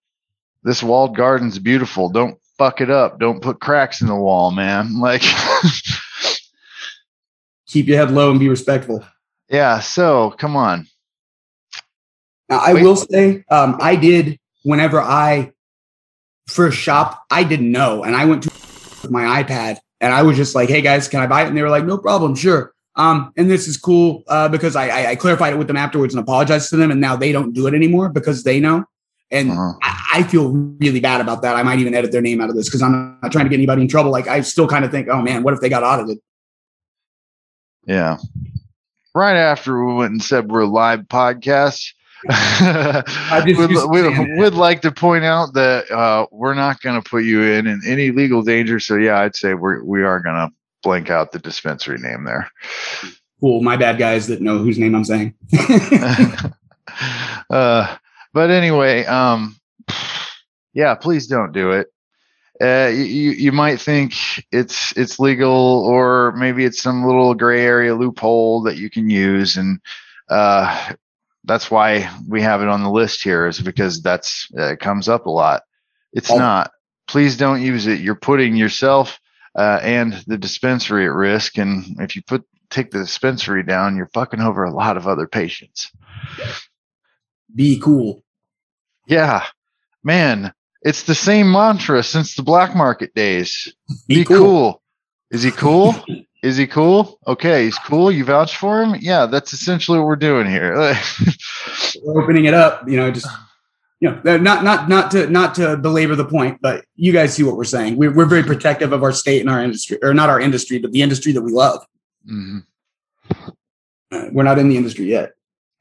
[0.65, 2.11] this walled garden's beautiful.
[2.11, 3.21] Don't fuck it up.
[3.21, 4.95] Don't put cracks in the wall, man.
[5.01, 5.23] Like,
[7.67, 9.05] keep your head low and be respectful.
[9.49, 9.79] Yeah.
[9.79, 10.89] So come on.
[12.49, 12.83] Now I Wait.
[12.83, 15.53] will say, um, I did whenever I
[16.49, 18.51] first shop, I didn't know, and I went to
[19.09, 21.63] my iPad and I was just like, "Hey guys, can I buy it?" And they
[21.63, 25.17] were like, "No problem, sure." Um, and this is cool uh, because I, I, I,
[25.17, 27.75] clarified it with them afterwards and apologized to them, and now they don't do it
[27.75, 28.85] anymore because they know.
[29.31, 29.73] And uh-huh.
[29.81, 31.55] I, I, feel really bad about that.
[31.55, 33.57] I might even edit their name out of this because I'm not trying to get
[33.57, 34.11] anybody in trouble.
[34.11, 36.19] Like I still kind of think, oh man, what if they got audited?
[37.87, 38.19] Yeah.
[39.15, 41.93] Right after we went and said we're a live podcast,
[43.47, 47.43] we'd, we'd, we'd, like to point out that uh, we're not going to put you
[47.43, 48.79] in, in any legal danger.
[48.79, 50.53] So yeah, I'd say we're we are going to
[50.83, 52.51] blank out the dispensary name there.
[53.41, 53.63] Cool.
[53.63, 55.35] My bad guys that know whose name I'm saying.
[57.51, 57.97] uh,
[58.33, 59.57] but anyway, um,
[60.75, 61.89] yeah, please don't do it.
[62.63, 64.13] Uh, you you might think
[64.53, 69.57] it's it's legal, or maybe it's some little gray area loophole that you can use,
[69.57, 69.81] and
[70.29, 70.93] uh,
[71.45, 75.09] that's why we have it on the list here is because that's uh, it comes
[75.09, 75.63] up a lot.
[76.13, 76.39] It's oh.
[76.39, 76.73] not.
[77.07, 78.01] Please don't use it.
[78.01, 79.19] You're putting yourself
[79.57, 81.59] uh, and the dispensary at risk.
[81.59, 85.27] And if you put take the dispensary down, you're fucking over a lot of other
[85.27, 85.91] patients.
[87.53, 88.23] Be cool.
[89.09, 89.45] Yeah,
[90.05, 93.75] man, it's the same mantra since the black market days.
[94.07, 94.81] Be, Be, cool.
[95.31, 95.95] Is he cool?
[96.43, 97.19] Is he cool?
[97.27, 98.11] Okay, he's cool.
[98.11, 98.97] You vouch for him?
[99.01, 100.75] Yeah, that's essentially what we're doing here.
[102.03, 103.27] We're opening it up, you know, just
[104.01, 107.43] you know, not not not to not to belabor the point, but you guys see
[107.43, 107.97] what we're saying.
[107.97, 110.93] We're we're very protective of our state and our industry, or not our industry, but
[110.93, 111.85] the industry that we love.
[112.27, 112.65] Mhm.
[114.11, 115.33] Uh, we're not in the industry yet.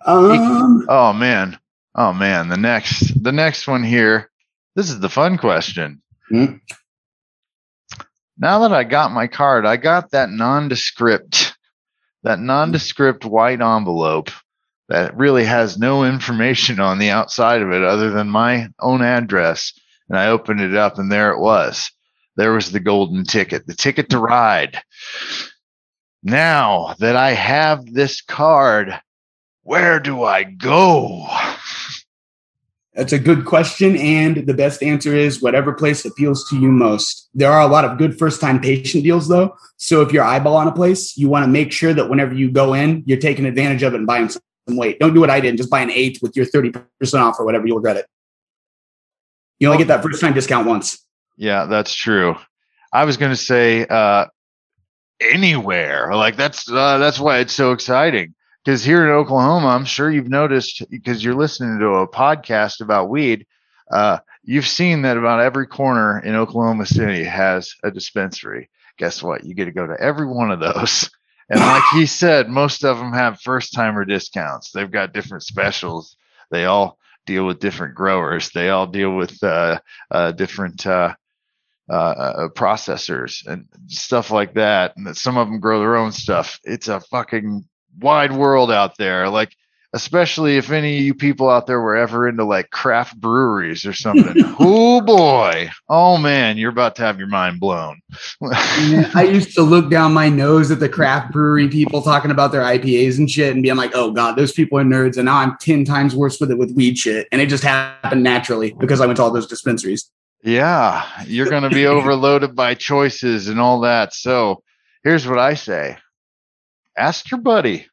[0.06, 1.58] Um, Oh man.
[1.95, 2.50] Oh man.
[2.50, 4.30] The next the next one here.
[4.76, 6.02] This is the fun question.
[6.30, 6.56] Hmm.
[8.39, 11.58] Now that I got my card, I got that nondescript,
[12.23, 14.32] that nondescript white envelope
[14.88, 19.73] that really has no information on the outside of it other than my own address.
[20.08, 21.91] And I opened it up and there it was.
[22.38, 24.82] There was the golden ticket, the ticket to ride.
[26.23, 28.99] Now that I have this card,
[29.63, 31.28] where do I go?
[32.95, 33.95] That's a good question.
[33.97, 37.30] And the best answer is whatever place appeals to you most.
[37.34, 39.56] There are a lot of good first time patient deals, though.
[39.78, 42.73] So if you're eyeballing a place, you want to make sure that whenever you go
[42.73, 44.99] in, you're taking advantage of it and buying some weight.
[44.99, 46.84] Don't do what I did and just buy an eighth with your 30%
[47.15, 47.67] off or whatever.
[47.67, 48.08] You'll regret it.
[49.60, 51.06] You only get that first time discount once.
[51.38, 52.36] Yeah, that's true.
[52.91, 54.25] I was going to say uh,
[55.19, 56.13] anywhere.
[56.15, 58.34] Like that's uh, that's why it's so exciting.
[58.63, 63.10] Because here in Oklahoma, I'm sure you've noticed because you're listening to a podcast about
[63.10, 63.45] weed.
[63.89, 68.69] Uh, you've seen that about every corner in Oklahoma City has a dispensary.
[68.98, 69.45] Guess what?
[69.45, 71.10] You get to go to every one of those.
[71.52, 74.69] And like he said, most of them have first timer discounts.
[74.69, 76.15] They've got different specials.
[76.52, 78.52] They all deal with different growers.
[78.52, 79.80] They all deal with uh,
[80.12, 81.15] uh, different uh,
[81.89, 84.95] uh, uh, processors and stuff like that.
[84.95, 86.60] And some of them grow their own stuff.
[86.63, 87.65] It's a fucking
[88.02, 89.30] wide world out there.
[89.30, 89.56] Like,
[89.94, 93.94] especially if any of you people out there were ever into like craft breweries or
[93.94, 94.36] something.
[94.60, 95.70] oh boy.
[95.88, 98.02] Oh man, you're about to have your mind blown.
[98.44, 102.62] I used to look down my nose at the craft brewery people talking about their
[102.62, 105.18] IPAs and shit and being like, oh God, those people are nerds.
[105.18, 107.28] And now I'm 10 times worse with it with weed shit.
[107.32, 110.10] And it just happened naturally because I went to all those dispensaries.
[110.44, 114.14] Yeah, you're going to be overloaded by choices and all that.
[114.14, 114.64] So
[115.04, 115.98] here's what I say
[116.98, 117.88] ask your buddy,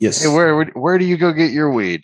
[0.00, 0.22] Yes.
[0.22, 2.02] hey, where, would- where do you go get your weed?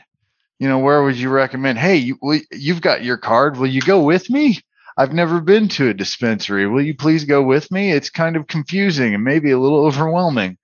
[0.59, 1.79] You know, where would you recommend?
[1.79, 2.19] Hey, you,
[2.53, 3.57] you've got your card.
[3.59, 4.59] Will you go with me?
[4.97, 6.67] I've never been to a dispensary.
[6.67, 7.93] Will you please go with me?
[7.93, 10.57] It's kind of confusing and maybe a little overwhelming.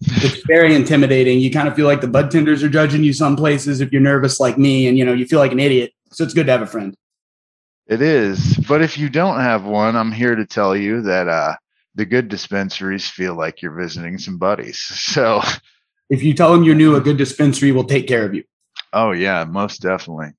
[0.00, 1.40] it's very intimidating.
[1.40, 4.00] You kind of feel like the bud tenders are judging you some places if you're
[4.00, 5.92] nervous like me and you know you feel like an idiot.
[6.12, 6.94] So it's good to have a friend.
[7.88, 8.56] It is.
[8.68, 11.56] But if you don't have one, I'm here to tell you that uh,
[11.96, 14.78] the good dispensaries feel like you're visiting some buddies.
[15.12, 15.42] So,
[16.12, 18.44] If you tell them you're new, a good dispensary will take care of you.
[18.92, 20.34] oh, yeah, most definitely.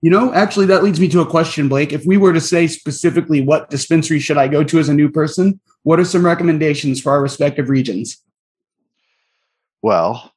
[0.00, 1.92] You know, actually, that leads me to a question, Blake.
[1.92, 5.10] If we were to say specifically what dispensary should I go to as a new
[5.10, 8.22] person, what are some recommendations for our respective regions?
[9.82, 10.32] Well,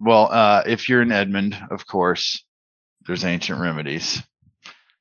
[0.00, 2.44] well, uh, if you're in Edmond, of course,
[3.06, 4.20] there's Ancient Remedies.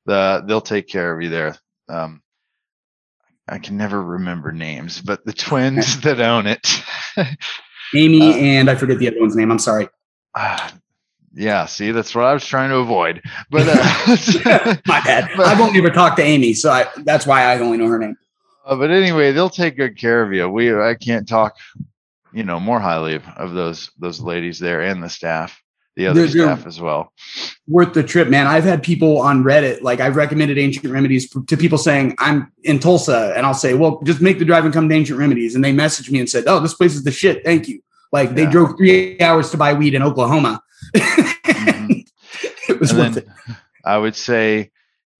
[0.06, 1.56] The they'll take care of you there.
[1.90, 2.22] Um,
[3.48, 6.84] I can never remember names, but the twins that own it.
[7.96, 9.52] Amy Uh, and I forget the other one's name.
[9.52, 9.88] I'm sorry.
[10.36, 10.74] Ah,
[11.34, 13.22] yeah, see, that's what I was trying to avoid.
[13.50, 15.30] But uh, My bad.
[15.36, 18.00] But- I've only ever talk to Amy, so I, that's why I only know her
[18.00, 18.18] name.
[18.66, 20.50] Uh, but anyway, they'll take good care of you.
[20.50, 21.56] We I can't talk,
[22.34, 25.62] you know, more highly of, of those those ladies there and the staff,
[25.96, 27.12] the other They're- they're- as well.
[27.68, 28.48] Worth the trip, man.
[28.48, 32.80] I've had people on Reddit, like I've recommended Ancient Remedies to people saying, I'm in
[32.80, 33.34] Tulsa.
[33.36, 35.56] And I'll say, well, just make the drive and come to Ancient Remedies.
[35.56, 37.44] And they messaged me and said, oh, this place is the shit.
[37.44, 37.82] Thank you.
[38.12, 40.62] Like they drove three hours to buy weed in Oklahoma.
[40.96, 42.06] Mhm.
[42.70, 43.28] it was And worth it.
[43.84, 44.72] I would say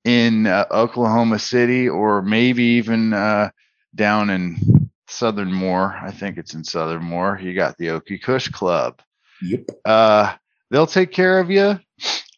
[0.04, 3.50] in uh, Oklahoma City or maybe even uh,
[3.96, 5.98] down in Southern Moore.
[6.02, 7.40] I think it's in Southern Moore.
[7.42, 9.02] You got the Okie Kush Club.
[9.42, 9.62] Yep.
[9.84, 10.34] Uh,
[10.76, 11.80] they'll take care of you.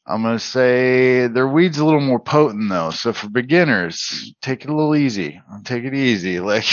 [0.06, 2.91] I'm gonna say their weed's a little more potent though.
[2.91, 5.41] So for beginners, take it a little easy.
[5.63, 6.39] Take it easy.
[6.47, 6.65] Like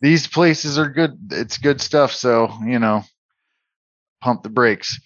[0.00, 1.16] these places are good.
[1.30, 2.12] It's good stuff.
[2.12, 3.02] So you know,
[4.20, 5.00] pump the brakes.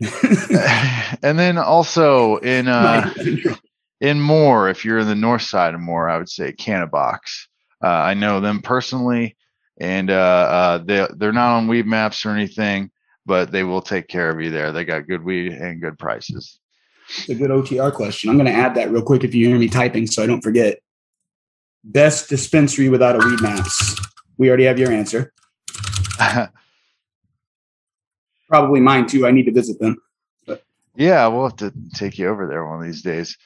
[1.22, 3.14] and then also in uh,
[4.00, 7.46] in Moore, if you're in the north side of Moore, I would say Cannabox.
[7.82, 9.36] Uh, I know them personally,
[9.78, 12.90] and uh, uh, they they're not on Weedmaps or anything,
[13.26, 14.72] but they will take care of you there.
[14.72, 16.60] They got good weed and good prices.
[17.08, 18.30] It's a good OTR question.
[18.30, 20.40] I'm going to add that real quick if you hear me typing so I don't
[20.40, 20.78] forget.
[21.84, 24.00] Best dispensary without a Weedmaps.
[24.38, 25.32] We already have your answer.
[28.48, 29.26] Probably mine too.
[29.26, 29.96] I need to visit them.
[30.96, 33.36] yeah, we'll have to take you over there one of these days.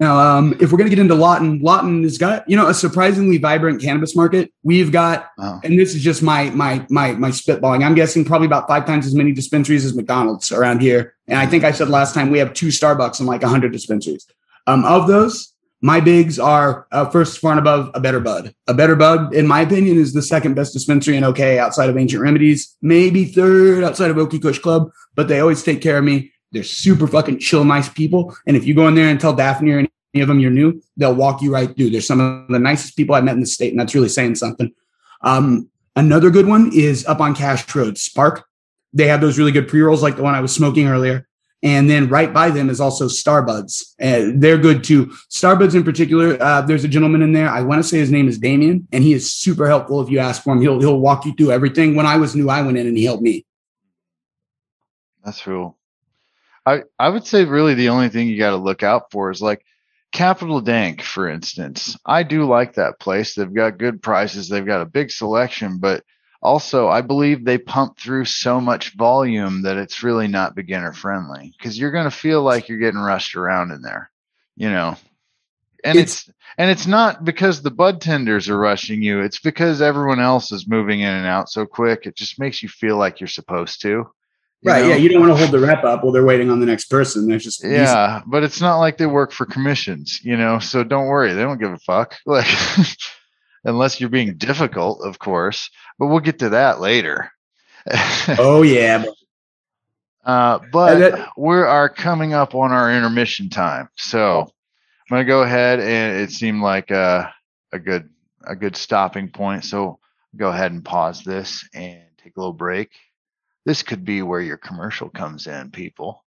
[0.00, 2.74] Now, um, if we're going to get into Lawton, Lawton has got you know a
[2.74, 4.52] surprisingly vibrant cannabis market.
[4.62, 5.60] We've got, oh.
[5.62, 7.84] and this is just my my my my spitballing.
[7.84, 11.14] I'm guessing probably about five times as many dispensaries as McDonald's around here.
[11.28, 14.26] And I think I said last time we have two Starbucks and like hundred dispensaries.
[14.66, 18.54] Um, of those, my bigs are uh, first far and above a better bud.
[18.68, 21.96] A better bud, in my opinion, is the second best dispensary in OK outside of
[21.96, 26.04] Ancient Remedies, maybe third outside of Okie Kush Club, but they always take care of
[26.04, 26.31] me.
[26.52, 28.36] They're super fucking chill, nice people.
[28.46, 30.82] And if you go in there and tell Daphne or any of them you're new,
[30.96, 31.90] they'll walk you right through.
[31.90, 34.34] They're some of the nicest people I've met in the state, and that's really saying
[34.34, 34.72] something.
[35.22, 38.44] Um, another good one is up on Cache Road, Spark.
[38.92, 41.26] They have those really good pre rolls like the one I was smoking earlier.
[41.64, 43.94] And then right by them is also Starbuds.
[44.00, 45.12] And they're good too.
[45.30, 47.48] Starbuds in particular, uh, there's a gentleman in there.
[47.48, 50.18] I want to say his name is Damien, and he is super helpful if you
[50.18, 50.60] ask for him.
[50.60, 51.94] He'll he'll walk you through everything.
[51.94, 53.46] When I was new, I went in and he helped me.
[55.24, 55.78] That's cool.
[56.64, 59.42] I, I would say really the only thing you got to look out for is
[59.42, 59.64] like
[60.12, 61.96] Capital Dank, for instance.
[62.06, 63.34] I do like that place.
[63.34, 66.04] They've got good prices, they've got a big selection, but
[66.42, 71.54] also I believe they pump through so much volume that it's really not beginner friendly
[71.56, 74.10] because you're going to feel like you're getting rushed around in there,
[74.56, 74.96] you know.
[75.84, 79.20] And it's, it's and it's not because the bud tenders are rushing you.
[79.20, 82.06] It's because everyone else is moving in and out so quick.
[82.06, 84.08] It just makes you feel like you're supposed to
[84.64, 84.82] right.
[84.82, 84.88] Know?
[84.88, 84.96] Yeah.
[84.96, 87.26] You don't want to hold the rep up while they're waiting on the next person.
[87.26, 88.24] There's just yeah, easy.
[88.26, 90.58] but it's not like they work for commissions, you know.
[90.58, 92.16] So don't worry, they don't give a fuck.
[92.26, 92.46] Like
[93.64, 95.70] unless you're being difficult, of course.
[95.98, 97.30] But we'll get to that later.
[98.38, 99.04] oh yeah.
[100.24, 104.48] Uh, but that, we are coming up on our intermission time, so I'm
[105.16, 107.32] gonna go ahead and it seemed like a,
[107.72, 108.08] a good
[108.44, 109.64] a good stopping point.
[109.64, 109.98] So
[110.36, 112.90] go ahead and pause this and take a little break
[113.64, 116.24] this could be where your commercial comes in, people.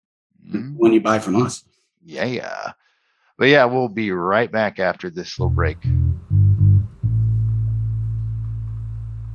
[0.47, 0.77] Mm-hmm.
[0.77, 1.63] When you buy from us.
[2.03, 2.71] Yeah, yeah.
[3.37, 5.77] But yeah, we'll be right back after this little break.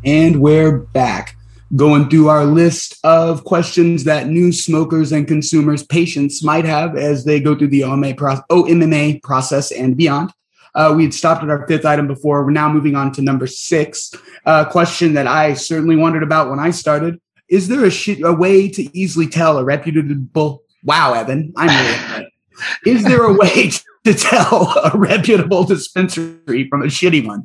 [0.04, 1.36] And we're back
[1.76, 7.24] going through our list of questions that new smokers and consumers, patients might have as
[7.24, 10.32] they go through the OMA pro- OMMA process and beyond.
[10.74, 12.44] Uh, we had stopped at our fifth item before.
[12.44, 14.12] We're now moving on to number six.
[14.44, 18.20] A uh, question that I certainly wondered about when I started is there a, sh-
[18.22, 20.62] a way to easily tell a reputable?
[20.82, 22.30] Wow, Evan, I'm really.
[22.86, 23.70] is there a way
[24.04, 27.44] to tell a reputable dispensary from a shitty one?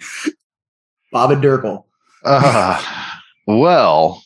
[1.12, 1.86] Bob and Durkle.
[2.24, 2.82] Uh,
[3.48, 4.22] well,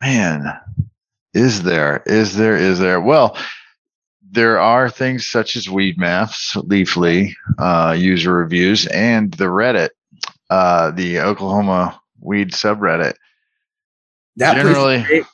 [0.00, 0.44] man,
[1.34, 2.02] is there?
[2.06, 2.56] Is there?
[2.56, 3.00] Is there?
[3.00, 3.36] Well,
[4.30, 9.90] there are things such as Weedmaps, Leafly, uh, user reviews, and the Reddit,
[10.50, 13.14] uh, the Oklahoma weed subreddit
[14.38, 15.24] that generally,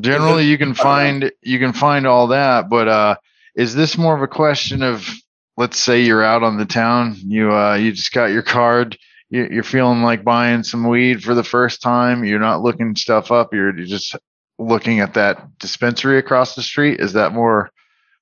[0.00, 2.68] generally you can find you can find all that.
[2.68, 3.16] But uh,
[3.54, 5.08] is this more of a question of
[5.56, 8.98] let's say you're out on the town, you uh, you just got your card,
[9.30, 13.30] you, you're feeling like buying some weed for the first time, you're not looking stuff
[13.30, 14.16] up, you're just
[14.58, 17.00] looking at that dispensary across the street.
[17.00, 17.70] Is that more?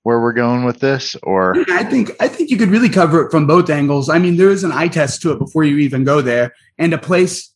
[0.04, 3.30] where we're going with this or i think i think you could really cover it
[3.30, 6.02] from both angles i mean there is an eye test to it before you even
[6.02, 7.51] go there and a place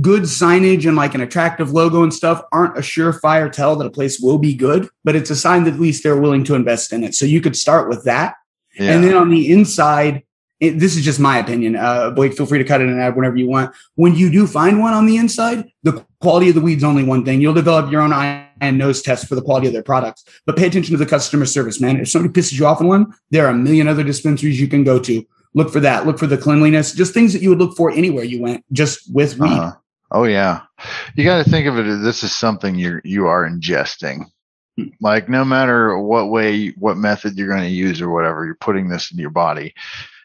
[0.00, 3.90] good signage and like an attractive logo and stuff aren't a surefire tell that a
[3.90, 6.92] place will be good, but it's a sign that at least they're willing to invest
[6.92, 7.14] in it.
[7.14, 8.34] So you could start with that.
[8.78, 8.92] Yeah.
[8.92, 10.24] And then on the inside,
[10.60, 11.76] it, this is just my opinion.
[11.76, 13.74] Uh, Blake, feel free to cut it and add whenever you want.
[13.94, 17.24] When you do find one on the inside, the quality of the weed's only one
[17.24, 17.40] thing.
[17.40, 20.56] You'll develop your own eye and nose test for the quality of their products, but
[20.56, 22.00] pay attention to the customer service, man.
[22.00, 24.84] If somebody pisses you off in one, there are a million other dispensaries you can
[24.84, 25.24] go to.
[25.54, 26.06] Look for that.
[26.06, 29.12] Look for the cleanliness, just things that you would look for anywhere you went, just
[29.12, 29.52] with weed.
[29.52, 29.76] Uh-huh.
[30.14, 30.60] Oh yeah,
[31.16, 34.26] you got to think of it as this is something you you are ingesting.
[35.00, 38.88] Like no matter what way, what method you're going to use or whatever, you're putting
[38.88, 39.74] this in your body.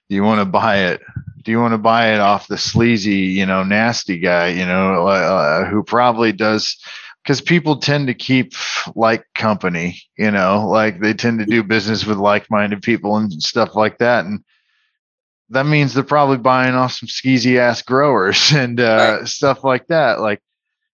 [0.07, 1.01] Do you want to buy it?
[1.43, 5.07] Do you want to buy it off the sleazy, you know, nasty guy, you know,
[5.07, 6.77] uh, who probably does?
[7.23, 8.53] Because people tend to keep
[8.95, 13.75] like company, you know, like they tend to do business with like-minded people and stuff
[13.75, 14.43] like that, and
[15.49, 19.27] that means they're probably buying off some skeezy ass growers and uh, right.
[19.27, 20.19] stuff like that.
[20.19, 20.41] Like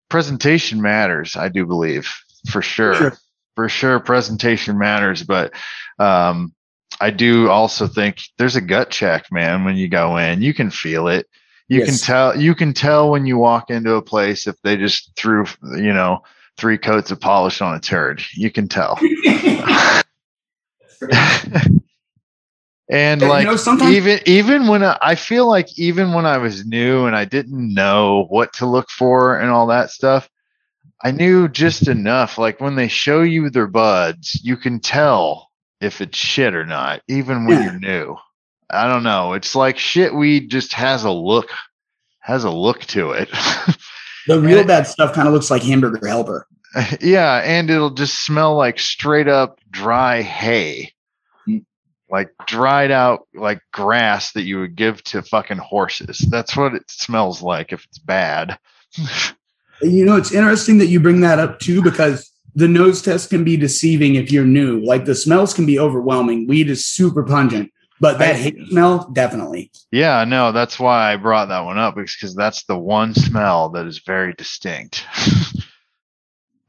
[0.09, 2.11] presentation matters, I do believe
[2.49, 2.95] for sure.
[2.95, 3.17] sure.
[3.55, 5.53] For sure, presentation matters, but
[5.97, 6.53] um,
[6.99, 9.63] I do also think there's a gut check, man.
[9.63, 11.25] When you go in, you can feel it.
[11.69, 11.87] You yes.
[11.87, 12.37] can tell.
[12.37, 16.21] You can tell when you walk into a place if they just threw, you know,
[16.57, 18.21] three coats of polish on a turd.
[18.33, 18.99] You can tell.
[22.89, 26.25] And Yeah, you like know, sometimes- even even when I, I feel like even when
[26.25, 30.29] I was new and I didn't know what to look for and all that stuff,
[31.03, 32.37] I knew just enough.
[32.37, 35.49] Like when they show you their buds, you can tell
[35.81, 37.71] if it's shit or not, even when Yeah.
[37.71, 38.17] you're new.
[38.69, 39.33] I don't know.
[39.33, 41.49] It's like shit weed just has a look
[42.21, 43.29] has a look to it.
[44.27, 46.47] The real bad stuff kind of looks like hamburger helper.
[47.01, 50.91] yeah, and it'll just smell like straight up dry hay.
[52.09, 56.19] Like dried out like grass that you would give to fucking horses.
[56.29, 58.57] That's what it smells like if it's bad.
[59.81, 63.43] You know, it's interesting that you bring that up too, because the nose test can
[63.43, 64.79] be deceiving if you're new.
[64.79, 66.47] Like the smells can be overwhelming.
[66.47, 69.71] Weed is super pungent, but that hay smell, definitely.
[69.91, 73.85] Yeah, no, that's why I brought that one up because that's the one smell that
[73.85, 75.05] is very distinct.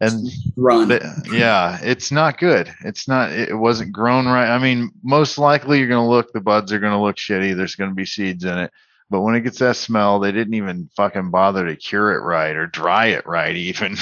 [0.01, 0.91] and Run.
[1.33, 2.73] yeah, it's not good.
[2.85, 3.33] It's not.
[3.33, 4.49] It wasn't grown right.
[4.49, 6.33] I mean, most likely you're gonna look.
[6.33, 7.57] The buds are gonna look shitty.
[7.57, 8.73] There's gonna be seeds in it.
[9.09, 12.57] But when it gets that smell, they didn't even fucking bother to cure it right
[12.57, 13.97] or dry it right, even.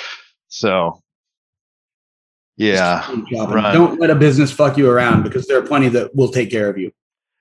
[0.48, 1.02] so,
[2.56, 3.08] yeah.
[3.30, 6.68] Don't let a business fuck you around because there are plenty that will take care
[6.68, 6.92] of you.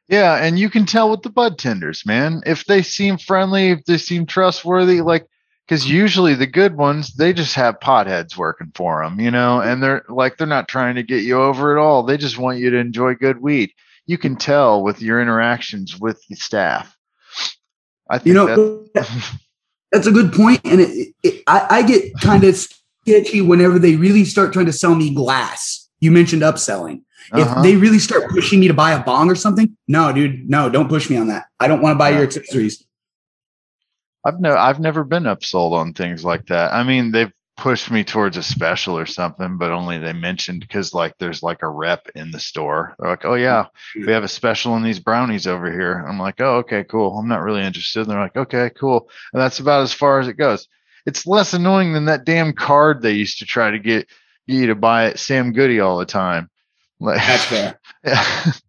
[0.07, 2.41] yeah, and you can tell with the bud tenders, man.
[2.45, 5.27] If they seem friendly, if they seem trustworthy, like
[5.69, 9.83] because usually the good ones they just have potheads working for them, you know, and
[9.83, 12.01] they're like they're not trying to get you over at all.
[12.01, 13.71] They just want you to enjoy good weed.
[14.07, 16.97] You can tell with your interactions with the staff.
[18.09, 19.29] I think You know, that,
[19.91, 23.95] that's a good point, and it, it, I, I get kind of sketchy whenever they
[23.95, 25.87] really start trying to sell me glass.
[25.99, 27.03] You mentioned upselling.
[27.31, 27.53] uh-huh.
[27.57, 30.67] If they really start pushing me to buy a bong or something, no, dude, no,
[30.67, 31.45] don't push me on that.
[31.59, 32.83] I don't want to buy your accessories.
[34.25, 36.73] I've no, I've never been upsold on things like that.
[36.73, 40.93] I mean, they've pushed me towards a special or something, but only they mentioned because
[40.93, 42.95] like there's like a rep in the store.
[42.97, 43.65] They're like, oh yeah,
[43.95, 46.05] we have a special on these brownies over here.
[46.07, 47.17] I'm like, oh okay, cool.
[47.17, 48.01] I'm not really interested.
[48.01, 49.09] And they're like, okay, cool.
[49.33, 50.67] And that's about as far as it goes.
[51.05, 54.07] It's less annoying than that damn card they used to try to get
[54.47, 56.49] you to buy at Sam Goody all the time.
[56.99, 57.79] Like, That's fair.
[58.03, 58.51] yeah.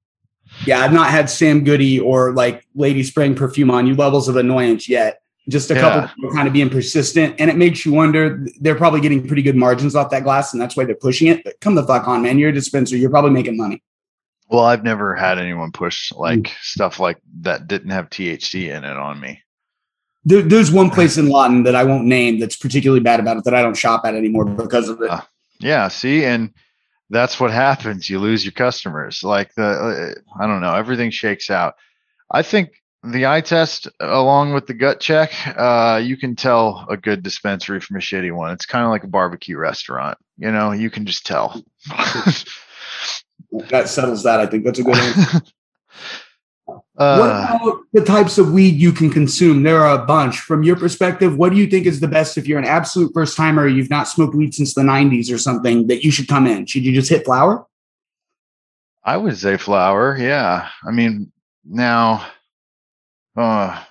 [0.66, 4.36] Yeah, I've not had Sam Goody or like Lady Spring perfume on you levels of
[4.36, 5.22] annoyance yet.
[5.50, 6.06] Just a couple Yeah.
[6.14, 8.46] people kind of being persistent, and it makes you wonder.
[8.60, 11.44] They're probably getting pretty good margins off that glass, and that's why they're pushing it.
[11.44, 12.38] But come the fuck on, man!
[12.38, 12.96] You're a dispenser.
[12.96, 13.82] You're probably making money.
[14.48, 18.96] Well, I've never had anyone push like stuff like that didn't have THC in it
[18.96, 19.42] on me.
[20.24, 23.44] There, there's one place in Lawton that I won't name that's particularly bad about it
[23.44, 25.08] that I don't shop at anymore because of it.
[25.10, 25.28] Ah.
[25.60, 26.52] Yeah, see, and
[27.10, 28.08] that's what happens.
[28.08, 29.22] You lose your customers.
[29.22, 31.74] Like the, uh, I don't know, everything shakes out.
[32.30, 36.96] I think the eye test, along with the gut check, uh, you can tell a
[36.96, 38.52] good dispensary from a shitty one.
[38.52, 40.18] It's kind of like a barbecue restaurant.
[40.36, 41.62] You know, you can just tell.
[43.70, 44.40] that settles that.
[44.40, 45.40] I think that's a good answer.
[46.64, 49.62] what uh, about the types of weed you can consume?
[49.62, 50.40] There are a bunch.
[50.40, 53.36] From your perspective, what do you think is the best if you're an absolute first
[53.36, 56.66] timer, you've not smoked weed since the 90s or something, that you should come in?
[56.66, 57.66] Should you just hit flower?
[59.02, 60.16] I would say flower.
[60.18, 60.68] Yeah.
[60.86, 61.32] I mean,
[61.64, 62.26] now,
[63.36, 63.82] uh,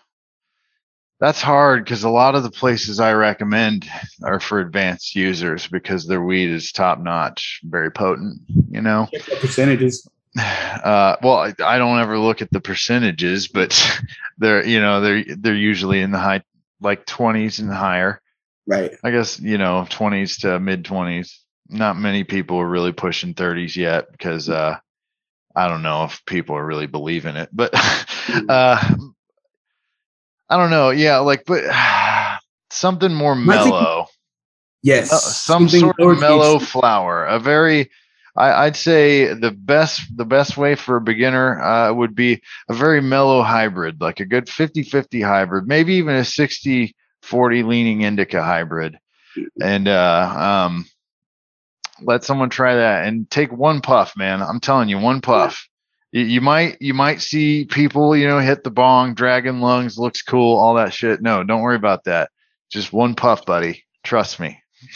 [1.20, 3.86] that's hard because a lot of the places I recommend
[4.24, 9.08] are for advanced users because their weed is top notch, very potent, you know?
[9.40, 10.08] Percentages.
[10.40, 14.00] Uh, well, I, I don't ever look at the percentages, but
[14.38, 16.44] they're, you know, they're, they're usually in the high,
[16.80, 18.22] like 20s and higher.
[18.66, 18.92] Right.
[19.04, 21.34] I guess, you know, 20s to mid 20s.
[21.68, 24.78] Not many people are really pushing 30s yet because, uh,
[25.56, 27.72] I don't know if people are really believing it, but,
[28.48, 28.96] uh,
[30.50, 30.89] I don't know.
[30.89, 31.18] Yeah.
[31.20, 31.64] Like, but
[32.70, 34.08] something more mellow.
[34.82, 35.12] Yes.
[35.12, 37.26] Uh, some Something sort of mellow flower.
[37.26, 37.89] A very,
[38.36, 42.74] I, I'd say the best the best way for a beginner uh, would be a
[42.74, 46.93] very mellow hybrid, like a good 50-50 hybrid, maybe even a 60-40
[47.66, 48.97] leaning indica hybrid,
[49.62, 50.86] and uh, um,
[52.02, 54.41] let someone try that and take one puff, man.
[54.41, 55.68] I'm telling you, one puff.
[56.12, 60.57] You, might you might see people, you know, hit the bong, dragon lungs, looks cool,
[60.57, 61.22] all that shit.
[61.22, 62.32] No, don't worry about that.
[62.72, 63.84] Just one puff, buddy.
[64.03, 64.60] Trust me.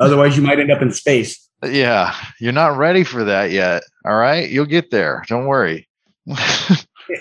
[0.00, 1.48] Otherwise, you might end up in space.
[1.64, 3.82] yeah, you're not ready for that yet.
[4.04, 5.22] All right, you'll get there.
[5.28, 5.88] Don't worry.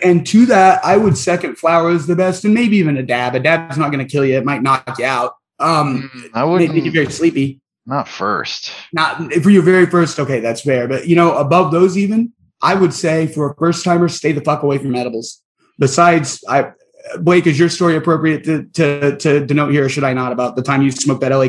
[0.04, 3.36] And to that, I would second flower is the best, and maybe even a dab.
[3.36, 5.34] A dab's not going to kill you; it might knock you out.
[5.60, 7.60] Um, Mm, I make, make you very sleepy.
[7.86, 8.72] Not first.
[8.94, 10.20] Not for your very first.
[10.20, 10.88] Okay, that's fair.
[10.88, 14.42] But you know, above those, even I would say for a first timer, stay the
[14.42, 15.42] fuck away from edibles.
[15.80, 16.72] Besides, I
[17.20, 20.56] Blake, is your story appropriate to to, to denote here, or should I not about
[20.56, 21.48] the time you smoked that LA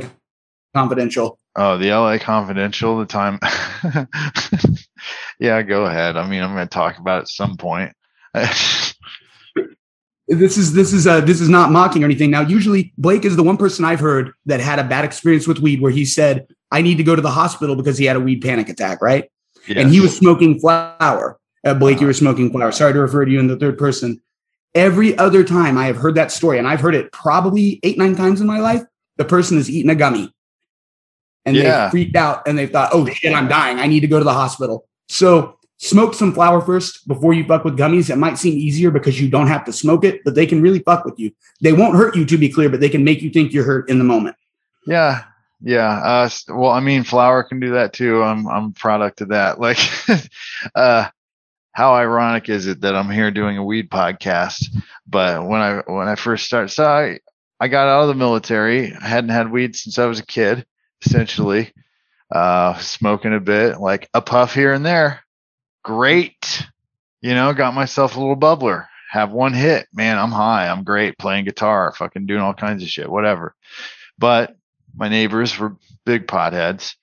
[0.75, 1.39] Confidential?
[1.55, 2.99] Oh, the LA Confidential.
[2.99, 3.39] The time.
[5.43, 6.17] Yeah, go ahead.
[6.17, 7.93] I mean, I'm going to talk about it at some point.
[10.39, 12.31] this is this is uh this is not mocking or anything.
[12.31, 15.59] Now, usually Blake is the one person I've heard that had a bad experience with
[15.59, 18.21] weed where he said, "I need to go to the hospital because he had a
[18.21, 19.31] weed panic attack." Right,
[19.67, 19.79] yes.
[19.79, 21.39] and he was smoking flower.
[21.65, 22.73] Uh, Blake, you were smoking flower.
[22.73, 24.21] Sorry to refer to you in the third person.
[24.75, 28.17] Every other time I have heard that story, and I've heard it probably eight nine
[28.17, 28.83] times in my life,
[29.17, 30.33] the person has eaten a gummy,
[31.45, 31.85] and yeah.
[31.85, 33.79] they freaked out and they thought, "Oh shit, I'm dying.
[33.79, 37.65] I need to go to the hospital." So smoke some flower first before you fuck
[37.65, 38.09] with gummies.
[38.09, 40.79] It might seem easier because you don't have to smoke it, but they can really
[40.79, 41.33] fuck with you.
[41.61, 43.91] They won't hurt you, to be clear, but they can make you think you're hurt
[43.91, 44.37] in the moment.
[44.87, 45.25] Yeah,
[45.61, 45.99] yeah.
[45.99, 48.23] Uh, well, I mean, flower can do that too.
[48.23, 49.61] I'm I'm product of that.
[49.61, 49.79] Like,
[50.75, 51.09] uh,
[51.73, 54.67] how ironic is it that I'm here doing a weed podcast?
[55.07, 57.19] But when I when I first started, so I
[57.59, 58.95] I got out of the military.
[58.95, 60.65] I hadn't had weed since I was a kid,
[61.05, 61.73] essentially.
[62.31, 65.23] Uh, smoking a bit, like a puff here and there
[65.83, 66.67] great.
[67.21, 68.87] You know, got myself a little bubbler.
[69.11, 70.19] Have one hit, man.
[70.19, 70.69] I'm high.
[70.69, 73.55] I'm great playing guitar, fucking doing all kinds of shit, whatever.
[74.19, 74.57] But
[74.95, 76.95] my neighbors were big potheads.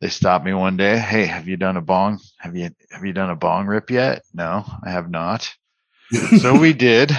[0.00, 0.98] They stopped me one day.
[0.98, 2.20] Hey, have you done a bong?
[2.38, 4.22] Have you have you done a bong rip yet?
[4.34, 5.50] No, I have not.
[6.38, 7.10] so we did.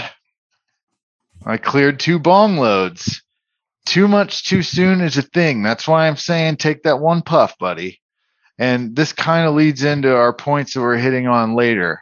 [1.45, 3.23] I cleared two bong loads.
[3.85, 5.63] Too much too soon is a thing.
[5.63, 8.01] That's why I'm saying take that one puff, buddy.
[8.57, 12.01] And this kind of leads into our points that we're hitting on later.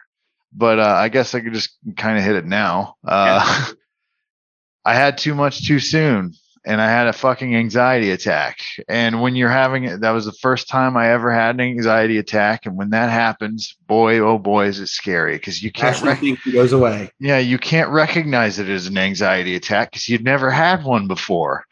[0.51, 2.95] But uh, I guess I could just kind of hit it now.
[3.03, 3.73] Uh, yeah.
[4.85, 6.33] I had too much too soon
[6.65, 8.59] and I had a fucking anxiety attack.
[8.87, 12.17] And when you're having it, that was the first time I ever had an anxiety
[12.17, 12.65] attack.
[12.65, 16.39] And when that happens, boy, oh boy, is it scary because you can't rec- think
[16.45, 17.11] it goes away.
[17.19, 21.65] Yeah, you can't recognize it as an anxiety attack because you've never had one before.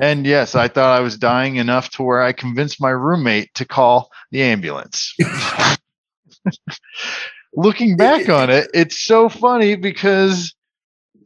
[0.00, 3.64] And yes, I thought I was dying enough to where I convinced my roommate to
[3.64, 5.14] call the ambulance.
[7.54, 10.54] Looking back on it, it's so funny because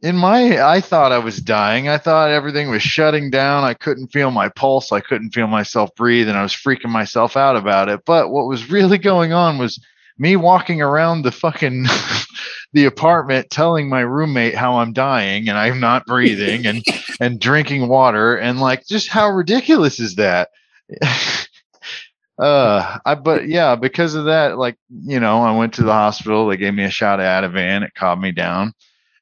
[0.01, 1.89] in my I thought I was dying.
[1.89, 3.63] I thought everything was shutting down.
[3.63, 4.91] I couldn't feel my pulse.
[4.91, 8.01] I couldn't feel myself breathe and I was freaking myself out about it.
[8.05, 9.83] But what was really going on was
[10.21, 11.83] me walking around the fucking
[12.73, 16.85] the apartment telling my roommate how I'm dying and I'm not breathing and
[17.19, 20.49] and drinking water and like just how ridiculous is that?
[22.39, 26.47] uh I but yeah, because of that, like, you know, I went to the hospital,
[26.47, 28.73] they gave me a shot of Ativan, it calmed me down.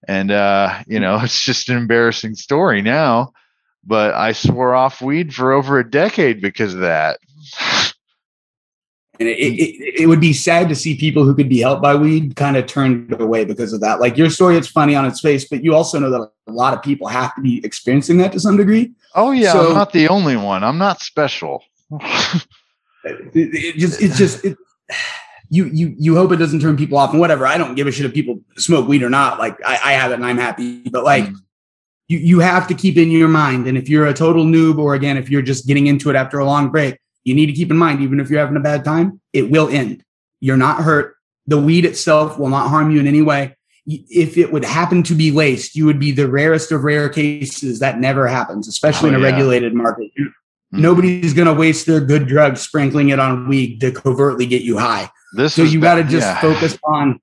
[0.05, 3.31] And uh, you know, it's just an embarrassing story now.
[3.85, 7.19] But I swore off weed for over a decade because of that.
[9.19, 11.93] And it, it, it, would be sad to see people who could be helped by
[11.93, 13.99] weed kind of turned away because of that.
[13.99, 16.73] Like your story, it's funny on its face, but you also know that a lot
[16.73, 18.93] of people have to be experiencing that to some degree.
[19.15, 20.63] Oh yeah, so, I'm not the only one.
[20.63, 21.65] I'm not special.
[23.03, 24.57] it, just, it's just, it,
[25.49, 27.45] you, you, you hope it doesn't turn people off and whatever.
[27.45, 29.37] I don't give a shit if people smoke weed or not.
[29.37, 31.25] Like I, I have it and I'm happy, but like.
[31.25, 31.35] Mm.
[32.11, 33.67] You, you have to keep in your mind.
[33.67, 36.39] And if you're a total noob, or again, if you're just getting into it after
[36.39, 38.83] a long break, you need to keep in mind, even if you're having a bad
[38.83, 40.03] time, it will end.
[40.39, 41.15] You're not hurt.
[41.47, 43.55] The weed itself will not harm you in any way.
[43.85, 47.79] If it would happen to be laced, you would be the rarest of rare cases
[47.79, 49.31] that never happens, especially oh, in a yeah.
[49.31, 50.11] regulated market.
[50.17, 50.81] Mm-hmm.
[50.81, 54.77] Nobody's going to waste their good drugs sprinkling it on weed to covertly get you
[54.77, 55.09] high.
[55.33, 56.39] This so you got to just yeah.
[56.39, 57.19] focus on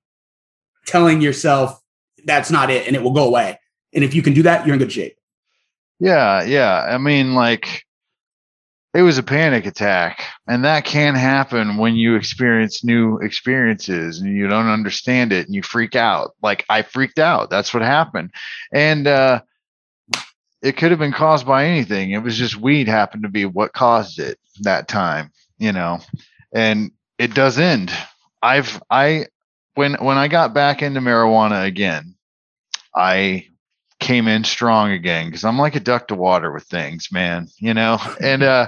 [0.85, 1.81] telling yourself
[2.25, 3.59] that's not it and it will go away.
[3.93, 5.17] And if you can do that, you're in good shape.
[5.99, 6.85] Yeah, yeah.
[6.89, 7.86] I mean, like
[8.93, 14.35] it was a panic attack and that can happen when you experience new experiences and
[14.35, 16.31] you don't understand it and you freak out.
[16.41, 17.49] Like i freaked out.
[17.49, 18.31] That's what happened.
[18.73, 19.41] And uh,
[20.61, 22.11] it could have been caused by anything.
[22.11, 25.99] It was just weed happened to be what caused it that time you know?
[26.53, 27.91] And it does end.
[28.41, 29.25] I've i
[29.73, 32.15] when when i got back into marijuana again
[32.95, 33.47] i
[33.99, 37.47] came in strong again because I'm like a duck to water with things, man.
[37.57, 38.67] You know, and uh,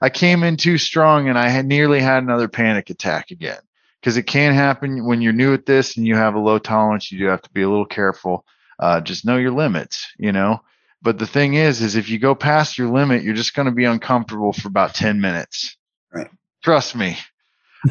[0.00, 3.58] I came in too strong, and I had nearly had another panic attack again
[4.00, 7.10] because it can happen when you're new at this and you have a low tolerance.
[7.10, 8.44] You do have to be a little careful.
[8.78, 10.60] Uh, just know your limits, you know.
[11.02, 13.72] But the thing is, is if you go past your limit, you're just going to
[13.72, 15.76] be uncomfortable for about ten minutes.
[16.12, 16.28] Right.
[16.62, 17.16] Trust me.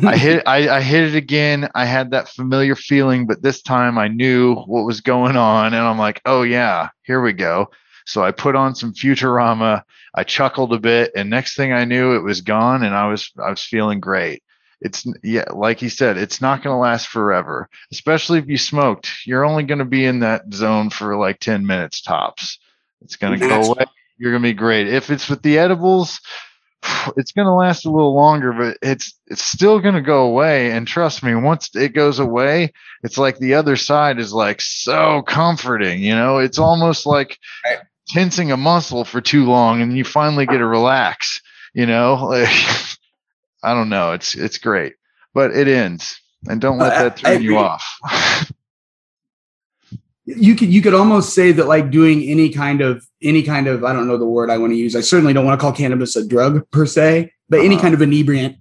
[0.04, 1.70] I hit I, I hit it again.
[1.76, 5.84] I had that familiar feeling, but this time I knew what was going on, and
[5.84, 7.70] I'm like, oh yeah, here we go.
[8.06, 9.84] So I put on some Futurama.
[10.14, 13.32] I chuckled a bit, and next thing I knew, it was gone, and I was
[13.44, 14.44] I was feeling great.
[14.82, 17.70] It's yeah, like he said, it's not going to last forever.
[17.92, 21.66] Especially if you smoked, you're only going to be in that zone for like ten
[21.66, 22.60] minutes tops.
[23.02, 23.86] It's going to go away.
[24.18, 24.88] You're going to be great.
[24.88, 26.20] If it's with the edibles,
[27.18, 30.72] it's going to last a little longer, but it's it's still going to go away.
[30.72, 32.74] And trust me, once it goes away,
[33.04, 36.02] it's like the other side is like so comforting.
[36.02, 37.38] You know, it's almost like
[38.10, 41.42] tensing a muscle for too long, and you finally get to relax.
[41.74, 42.50] You know, like,
[43.64, 44.14] I don't know.
[44.14, 44.94] It's it's great,
[45.34, 48.52] but it ends, and don't let that turn you off.
[50.26, 53.84] you could you could almost say that like doing any kind of any kind of
[53.84, 54.96] I don't know the word I want to use.
[54.96, 57.66] I certainly don't want to call cannabis a drug per se, but uh-huh.
[57.66, 58.58] any kind of inebriant.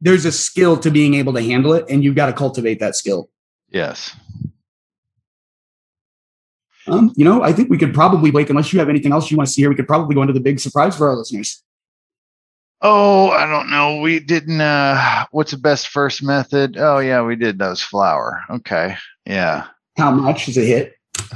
[0.00, 2.96] There's a skill to being able to handle it, and you've got to cultivate that
[2.96, 3.30] skill.
[3.70, 4.14] Yes.
[6.88, 9.36] Um, you know, I think we could probably, Blake, unless you have anything else you
[9.36, 11.62] want to see here, we could probably go into the big surprise for our listeners.
[12.80, 14.00] Oh, I don't know.
[14.00, 14.60] We didn't.
[14.60, 16.76] uh What's the best first method?
[16.76, 18.42] Oh, yeah, we did those flower.
[18.50, 19.68] Okay, yeah.
[19.96, 20.94] How much is a hit?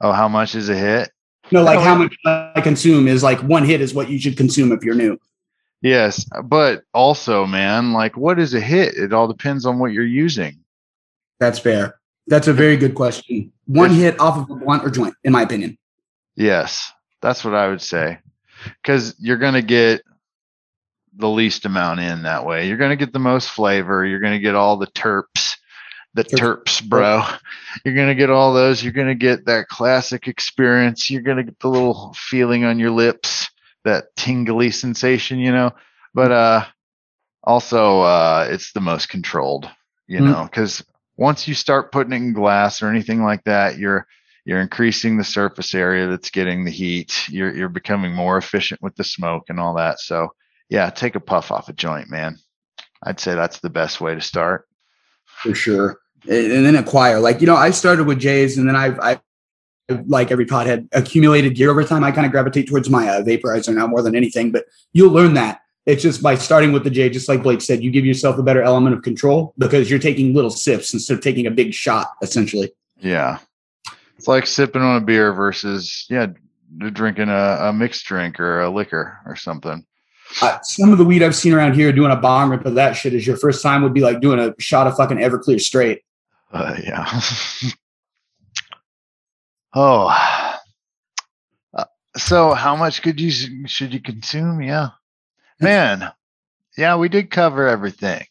[0.00, 1.10] oh, how much is a hit?
[1.50, 4.72] No, like how much I consume is like one hit is what you should consume
[4.72, 5.18] if you're new.
[5.82, 8.94] Yes, but also, man, like what is a hit?
[8.96, 10.58] It all depends on what you're using.
[11.40, 11.98] That's fair.
[12.28, 13.52] That's a very good question.
[13.66, 15.76] One if, hit off of a blunt or joint, in my opinion.
[16.36, 16.90] Yes,
[17.20, 18.18] that's what I would say.
[18.80, 20.02] Because you're going to get
[21.16, 22.68] the least amount in that way.
[22.68, 24.06] You're going to get the most flavor.
[24.06, 25.56] You're going to get all the terps
[26.14, 27.22] the terps, bro.
[27.84, 28.82] You're gonna get all those.
[28.82, 31.10] You're gonna get that classic experience.
[31.10, 33.50] You're gonna get the little feeling on your lips,
[33.84, 35.72] that tingly sensation, you know.
[36.14, 36.64] But uh,
[37.42, 39.68] also, uh, it's the most controlled,
[40.06, 40.32] you mm-hmm.
[40.32, 40.84] know, because
[41.16, 44.06] once you start putting it in glass or anything like that, you're
[44.44, 47.28] you're increasing the surface area that's getting the heat.
[47.28, 50.00] You're you're becoming more efficient with the smoke and all that.
[50.00, 50.34] So
[50.68, 52.38] yeah, take a puff off a joint, man.
[53.02, 54.68] I'd say that's the best way to start.
[55.42, 57.20] For sure and then acquire.
[57.20, 59.20] Like, you know, I started with J's and then I've, I've
[60.06, 62.04] like every pothead accumulated gear over time.
[62.04, 65.34] I kind of gravitate towards my uh, vaporizer now more than anything, but you'll learn
[65.34, 65.60] that.
[65.84, 68.42] It's just by starting with the J, just like Blake said, you give yourself a
[68.42, 72.12] better element of control because you're taking little sips instead of taking a big shot,
[72.22, 72.72] essentially.
[72.98, 73.38] Yeah.
[74.16, 76.28] It's like sipping on a beer versus, yeah,
[76.78, 79.84] drinking a, a mixed drink or a liquor or something.
[80.40, 82.94] Uh, some of the weed I've seen around here doing a bong rip of that
[82.94, 86.02] shit is your first time would be like doing a shot of fucking Everclear straight.
[86.52, 87.20] Uh, yeah.
[89.74, 90.06] oh.
[91.74, 91.84] Uh,
[92.16, 93.30] so how much could you
[93.66, 94.62] should you consume?
[94.62, 94.90] Yeah.
[95.60, 96.10] Man.
[96.76, 98.24] Yeah, we did cover everything.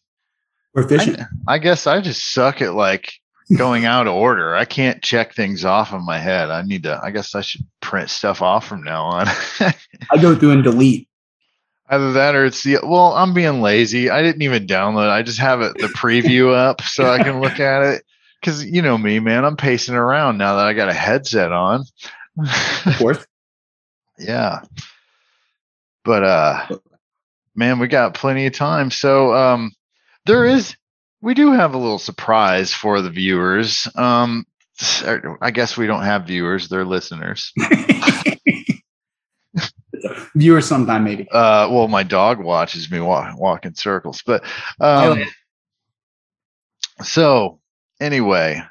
[0.74, 1.20] We're efficient.
[1.48, 3.14] I, I guess I just suck at like
[3.56, 4.56] going out of order.
[4.56, 6.50] I can't check things off in my head.
[6.50, 9.28] I need to I guess I should print stuff off from now on.
[9.60, 11.08] I go through and delete.
[11.92, 14.10] Either that or it's the well, I'm being lazy.
[14.10, 15.10] I didn't even download.
[15.10, 18.06] I just have it the preview up so I can look at it.
[18.42, 19.44] Cause you know me, man.
[19.44, 21.84] I'm pacing around now that I got a headset on.
[22.40, 23.28] Of course.
[24.18, 24.62] yeah.
[26.06, 26.78] But uh
[27.56, 28.90] man, we got plenty of time.
[28.90, 29.74] So um
[30.26, 30.76] there is
[31.22, 33.86] we do have a little surprise for the viewers.
[33.96, 34.46] Um
[35.42, 37.54] I guess we don't have viewers, they're listeners.
[40.36, 41.30] viewers sometime maybe.
[41.30, 44.44] Uh, well, my dog watches me walk, walk in circles, but
[44.80, 45.24] um,
[47.04, 47.60] so
[48.00, 48.62] anyway,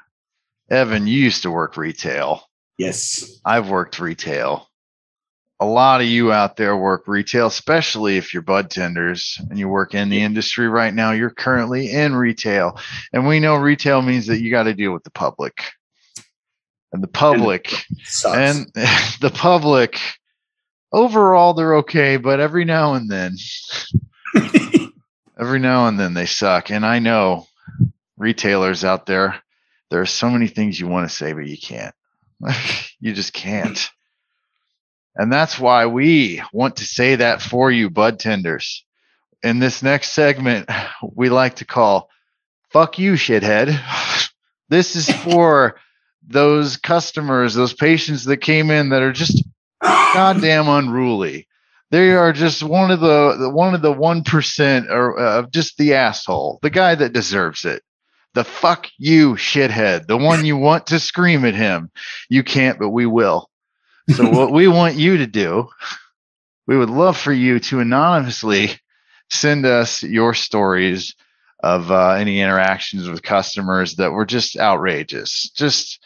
[0.69, 2.43] Evan, you used to work retail.
[2.77, 4.67] Yes, I've worked retail.
[5.59, 9.67] A lot of you out there work retail, especially if you're bud tenders and you
[9.67, 11.11] work in the industry right now.
[11.11, 12.79] You're currently in retail,
[13.13, 15.63] and we know retail means that you got to deal with the public
[16.93, 17.85] and the public
[18.25, 18.87] and, and
[19.21, 19.99] the public
[20.91, 23.35] overall they're okay, but every now and then,
[25.39, 26.71] every now and then they suck.
[26.71, 27.47] And I know
[28.17, 29.41] retailers out there,
[29.89, 31.95] there are so many things you want to say, but you can't.
[32.99, 33.89] you just can't.
[35.15, 38.85] And that's why we want to say that for you, bud tenders.
[39.43, 40.69] In this next segment,
[41.01, 42.09] we like to call
[42.69, 43.79] fuck you, shithead.
[44.69, 45.75] This is for
[46.25, 49.43] those customers, those patients that came in that are just
[49.81, 51.47] goddamn unruly.
[51.91, 55.77] They are just one of the one of the one percent or uh, of just
[55.77, 57.83] the asshole, the guy that deserves it.
[58.33, 61.91] The fuck you shithead, the one you want to scream at him.
[62.29, 63.49] You can't, but we will.
[64.15, 65.67] So what we want you to do,
[66.65, 68.71] we would love for you to anonymously
[69.29, 71.15] send us your stories
[71.61, 75.49] of uh, any interactions with customers that were just outrageous.
[75.55, 75.99] Just,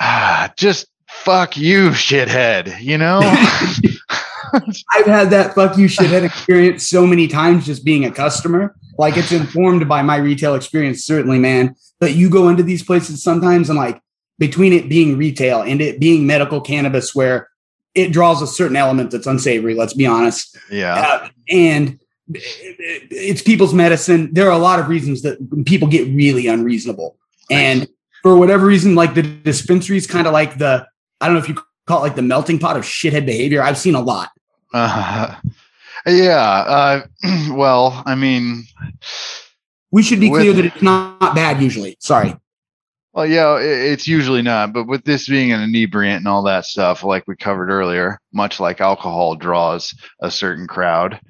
[0.00, 0.86] ah, just
[1.24, 3.20] fuck you, shithead, you know?
[4.90, 8.74] I've had that fuck you, shithead experience so many times just being a customer.
[8.98, 11.76] Like it's informed by my retail experience, certainly, man.
[12.00, 14.00] But you go into these places sometimes and like
[14.38, 17.48] between it being retail and it being medical cannabis, where
[17.94, 19.74] it draws a certain element that's unsavory.
[19.74, 20.56] Let's be honest.
[20.70, 20.94] Yeah.
[20.94, 22.00] Uh, and
[22.32, 24.32] it's people's medicine.
[24.32, 27.16] There are a lot of reasons that people get really unreasonable.
[27.50, 27.88] And
[28.22, 30.86] for whatever reason, like the dispensary is kind of like the,
[31.20, 31.56] I don't know if you
[31.86, 33.62] call it like the melting pot of shithead behavior.
[33.62, 34.30] I've seen a lot.
[34.72, 35.36] Uh,
[36.06, 36.36] yeah.
[36.36, 37.02] Uh,
[37.52, 38.64] well, I mean,
[39.90, 41.96] we should be with, clear that it's not bad usually.
[42.00, 42.34] Sorry.
[43.12, 47.02] Well, yeah, it's usually not, but with this being an inebriant and all that stuff,
[47.02, 51.20] like we covered earlier, much like alcohol draws a certain crowd,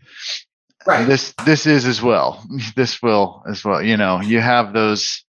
[0.86, 1.06] right?
[1.06, 2.46] This this is as well.
[2.76, 3.82] This will as well.
[3.82, 5.24] You know, you have those.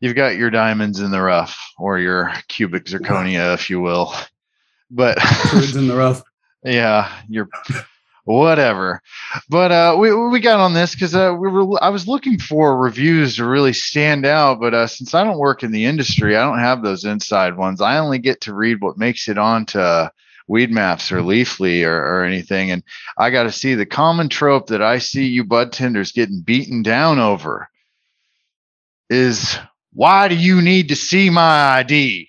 [0.00, 4.14] You've got your diamonds in the rough, or your cubic zirconia, if you will.
[4.90, 5.18] But
[5.74, 6.22] in the rough.
[6.62, 7.48] Yeah, your
[8.26, 9.00] whatever.
[9.48, 12.76] But uh, we we got on this because uh, we were I was looking for
[12.76, 16.44] reviews to really stand out, but uh, since I don't work in the industry, I
[16.44, 17.80] don't have those inside ones.
[17.80, 19.78] I only get to read what makes it onto
[20.48, 22.82] Weedmaps or Leafly or, or anything, and
[23.16, 26.82] I got to see the common trope that I see you bud tenders getting beaten
[26.82, 27.68] down over
[29.08, 29.56] is
[29.96, 32.28] why do you need to see my ID?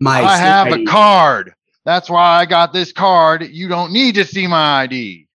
[0.00, 0.82] My I have ID.
[0.82, 1.54] a card.
[1.84, 3.48] That's why I got this card.
[3.48, 5.28] You don't need to see my ID.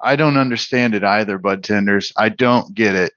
[0.00, 2.14] I don't understand it either, bud tenders.
[2.16, 3.12] I don't get it.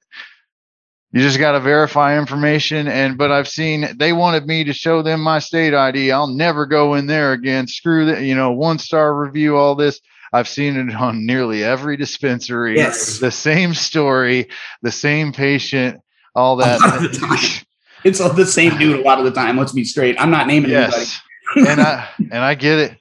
[1.14, 2.90] You just got to verify information.
[2.90, 6.12] And, but I've seen they wanted me to show them my state ID.
[6.12, 7.66] I'll never go in there again.
[7.66, 10.02] Screw that, you know, one star review, all this.
[10.34, 12.76] I've seen it on nearly every dispensary.
[12.76, 13.20] Yes.
[13.20, 14.50] The same story,
[14.82, 16.02] the same patient,
[16.36, 16.80] all that.
[18.04, 19.58] it's the same dude a lot of the time.
[19.58, 20.20] Let's be straight.
[20.20, 20.94] I'm not naming yes.
[20.94, 21.12] anybody
[21.56, 22.98] and I and I get it.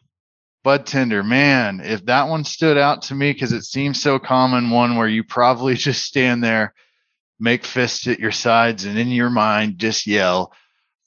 [0.62, 4.68] Bud Tender, man, if that one stood out to me because it seems so common,
[4.68, 6.74] one where you probably just stand there,
[7.38, 10.52] make fists at your sides, and in your mind just yell,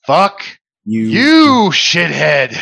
[0.05, 0.43] "Fuck
[0.86, 2.59] you, you shithead!"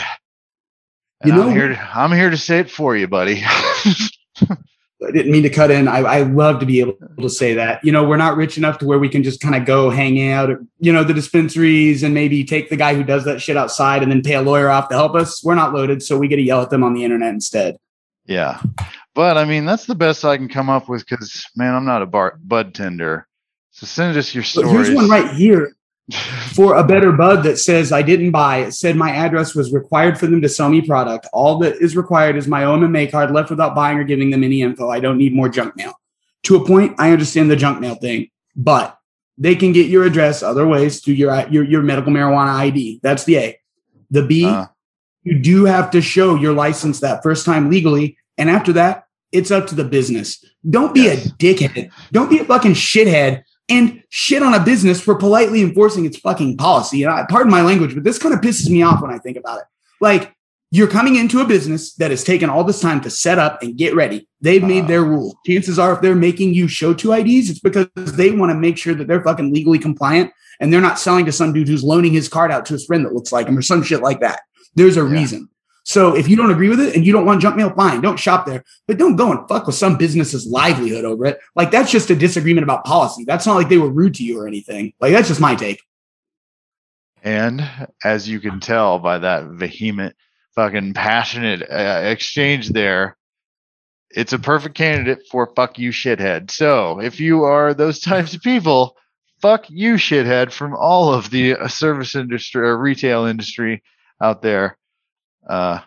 [1.22, 1.68] And you know, I'm here.
[1.70, 3.44] To, I'm here to say it for you, buddy.
[5.08, 5.88] I didn't mean to cut in.
[5.88, 7.22] I, I love to be able uh-huh.
[7.22, 7.84] to say that.
[7.84, 10.32] You know, we're not rich enough to where we can just kind of go hang
[10.32, 13.58] out at, you know, the dispensaries and maybe take the guy who does that shit
[13.58, 15.44] outside and then pay a lawyer off to help us.
[15.44, 17.78] We're not loaded, so we get to yell at them on the internet instead.
[18.26, 18.62] Yeah.
[19.14, 22.02] But I mean, that's the best I can come up with because, man, I'm not
[22.02, 23.28] a bar- bud tender.
[23.72, 24.70] So send us your stories.
[24.70, 25.76] But here's one right here
[26.54, 28.58] for a better bud that says I didn't buy.
[28.58, 31.28] It said my address was required for them to sell me product.
[31.34, 34.62] All that is required is my OMMA card left without buying or giving them any
[34.62, 34.90] info.
[34.90, 35.94] I don't need more junk mail.
[36.44, 38.98] To a point, I understand the junk mail thing, but
[39.38, 43.00] they can get your address other ways through your your, your medical marijuana ID.
[43.04, 43.60] That's the A.
[44.10, 44.68] The B, uh.
[45.24, 49.52] you do have to show your license that first time legally, and after that, it's
[49.52, 50.44] up to the business.
[50.70, 51.26] Don't be yes.
[51.26, 51.92] a dickhead.
[52.12, 56.58] Don't be a fucking shithead and shit on a business for politely enforcing its fucking
[56.58, 57.04] policy.
[57.04, 59.38] And I, pardon my language, but this kind of pisses me off when I think
[59.38, 59.66] about it.
[60.02, 60.36] Like
[60.72, 63.78] you're coming into a business that has taken all this time to set up and
[63.78, 64.28] get ready.
[64.42, 65.38] They've made uh, their rule.
[65.46, 68.78] Chances are, if they're making you show two IDs, it's because they want to make
[68.78, 72.14] sure that they're fucking legally compliant and they're not selling to some dude who's loaning
[72.14, 74.42] his card out to his friend that looks like him or some shit like that.
[74.76, 75.12] There's a yeah.
[75.12, 75.50] reason.
[75.84, 78.20] So if you don't agree with it and you don't want junk mail, fine, don't
[78.20, 78.64] shop there.
[78.88, 81.40] But don't go and fuck with some business's livelihood over it.
[81.56, 83.24] Like that's just a disagreement about policy.
[83.26, 84.94] That's not like they were rude to you or anything.
[85.00, 85.82] Like that's just my take.
[87.24, 87.68] And
[88.04, 90.16] as you can tell by that vehement,
[90.56, 93.18] fucking passionate uh, exchange there,
[94.10, 96.52] it's a perfect candidate for fuck you shithead.
[96.52, 98.98] So if you are those types of people,
[99.42, 103.82] fuck you shithead from all of the uh, service industry or retail industry
[104.22, 104.78] out there
[105.48, 105.80] uh,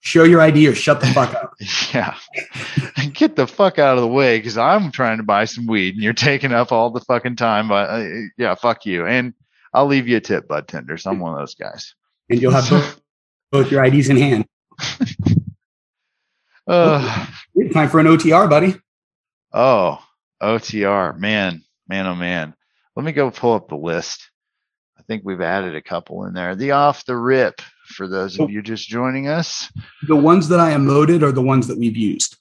[0.00, 1.54] Show your ID or shut the fuck up.
[1.94, 2.16] yeah.
[3.12, 6.02] Get the fuck out of the way because I'm trying to buy some weed and
[6.02, 7.68] you're taking up all the fucking time.
[7.68, 8.06] But uh,
[8.36, 9.06] yeah, fuck you.
[9.06, 9.34] And
[9.74, 11.04] I'll leave you a tip, bud tenders.
[11.04, 11.94] I'm one of those guys.
[12.30, 13.00] And you'll have both,
[13.50, 14.46] both your IDs in hand.
[16.66, 18.76] uh, oh, time for an OTR, buddy.
[19.52, 19.98] Oh,
[20.40, 21.18] OTR.
[21.18, 22.54] Man, man, oh man.
[22.94, 24.30] Let me go pull up the list.
[24.96, 26.54] I think we've added a couple in there.
[26.54, 29.72] The off the rip for those of you just joining us.
[30.06, 32.36] The ones that I emoted are the ones that we've used.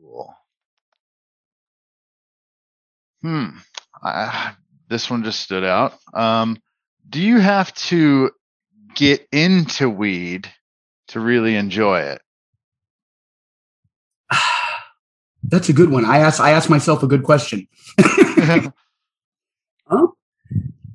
[0.00, 0.34] Cool.
[3.22, 3.46] Hmm.
[4.02, 4.54] I,
[4.88, 5.94] this one just stood out.
[6.12, 6.58] Um,
[7.08, 8.32] do you have to
[8.94, 10.48] get into weed
[11.08, 12.20] to really enjoy it?
[15.44, 16.04] That's a good one.
[16.04, 17.68] I ask I ask myself a good question.
[17.98, 18.72] huh?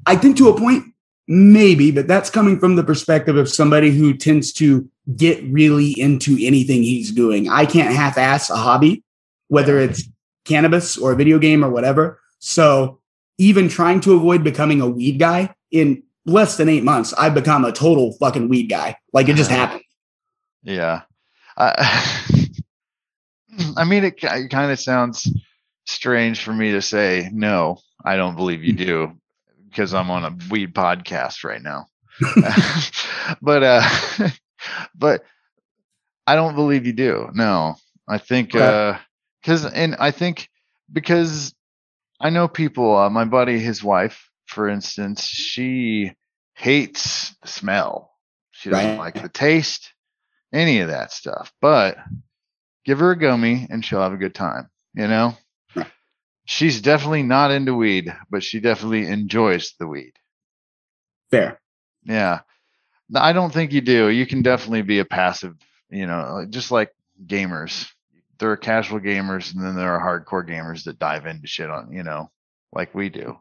[0.06, 0.86] I think to a point,
[1.32, 6.40] Maybe, but that's coming from the perspective of somebody who tends to get really into
[6.42, 7.48] anything he's doing.
[7.48, 9.04] I can't half ass a hobby,
[9.48, 10.10] whether it's
[10.46, 12.20] cannabis or a video game or whatever.
[12.40, 13.00] So
[13.38, 17.64] even trying to avoid becoming a weed guy in less than eight months, I've become
[17.64, 18.98] a total fucking weed guy.
[19.14, 19.84] Like it just happened.
[20.64, 21.02] Yeah.
[21.56, 22.24] I,
[23.78, 25.32] I mean, it, it kind of sounds
[25.86, 29.19] strange for me to say, no, I don't believe you do
[29.70, 31.88] because I'm on a weed podcast right now.
[33.42, 33.82] but, uh,
[34.96, 35.24] but
[36.28, 37.30] I don't believe you do.
[37.34, 37.76] No,
[38.08, 38.98] I think, uh,
[39.44, 40.50] cause, and I think
[40.92, 41.54] because
[42.20, 46.14] I know people, uh, my buddy, his wife, for instance, she
[46.56, 48.12] hates the smell.
[48.52, 48.98] She doesn't Right.
[48.98, 49.94] like the taste,
[50.54, 51.54] any of that stuff.
[51.62, 51.98] But
[52.86, 55.36] give her a gummy and she'll have a good time, you know?
[56.52, 60.14] She's definitely not into weed, but she definitely enjoys the weed.
[61.30, 61.62] Fair.
[62.04, 62.40] Yeah.
[63.14, 64.10] I don't think you do.
[64.10, 65.54] You can definitely be a passive,
[65.92, 66.92] you know, just like
[67.24, 67.88] gamers.
[68.40, 71.92] There are casual gamers and then there are hardcore gamers that dive into shit on,
[71.92, 72.32] you know,
[72.74, 73.38] like we do.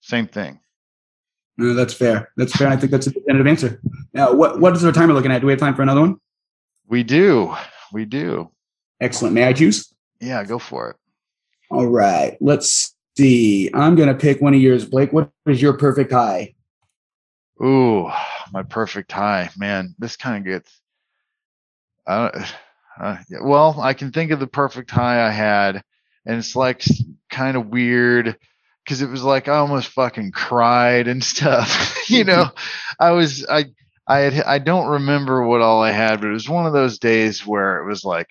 [0.00, 0.60] Same thing.
[1.58, 2.32] No, that's fair.
[2.38, 2.68] That's fair.
[2.68, 3.82] I think that's a definitive answer.
[4.14, 5.42] Now, what what is our timer looking at?
[5.42, 6.16] Do we have time for another one?
[6.88, 7.54] We do.
[7.92, 8.50] We do.
[8.98, 9.34] Excellent.
[9.34, 9.92] May I choose?
[10.22, 10.96] Yeah, go for it.
[11.70, 12.36] All right.
[12.40, 13.70] Let's see.
[13.72, 15.12] I'm gonna pick one of yours, Blake.
[15.12, 16.54] What is your perfect high?
[17.62, 18.10] Ooh,
[18.52, 19.50] my perfect high.
[19.56, 20.80] Man, this kind of gets.
[22.06, 22.44] Uh,
[23.00, 25.82] uh, well, I can think of the perfect high I had,
[26.26, 26.82] and it's like
[27.30, 28.36] kind of weird
[28.84, 32.10] because it was like I almost fucking cried and stuff.
[32.10, 32.50] you know,
[32.98, 33.66] I was I
[34.08, 36.98] I had I don't remember what all I had, but it was one of those
[36.98, 38.28] days where it was like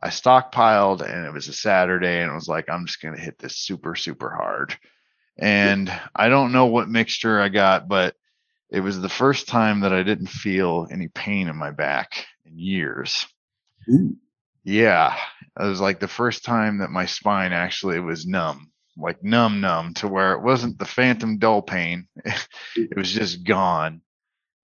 [0.00, 3.38] I stockpiled and it was a Saturday and it was like I'm just gonna hit
[3.38, 4.76] this super super hard,
[5.38, 8.14] and I don't know what mixture I got, but
[8.70, 12.58] it was the first time that I didn't feel any pain in my back in
[12.58, 13.26] years.
[13.88, 14.16] Ooh.
[14.64, 15.16] Yeah,
[15.58, 19.94] it was like the first time that my spine actually was numb, like numb, numb
[19.94, 22.06] to where it wasn't the phantom dull pain.
[22.76, 24.02] it was just gone.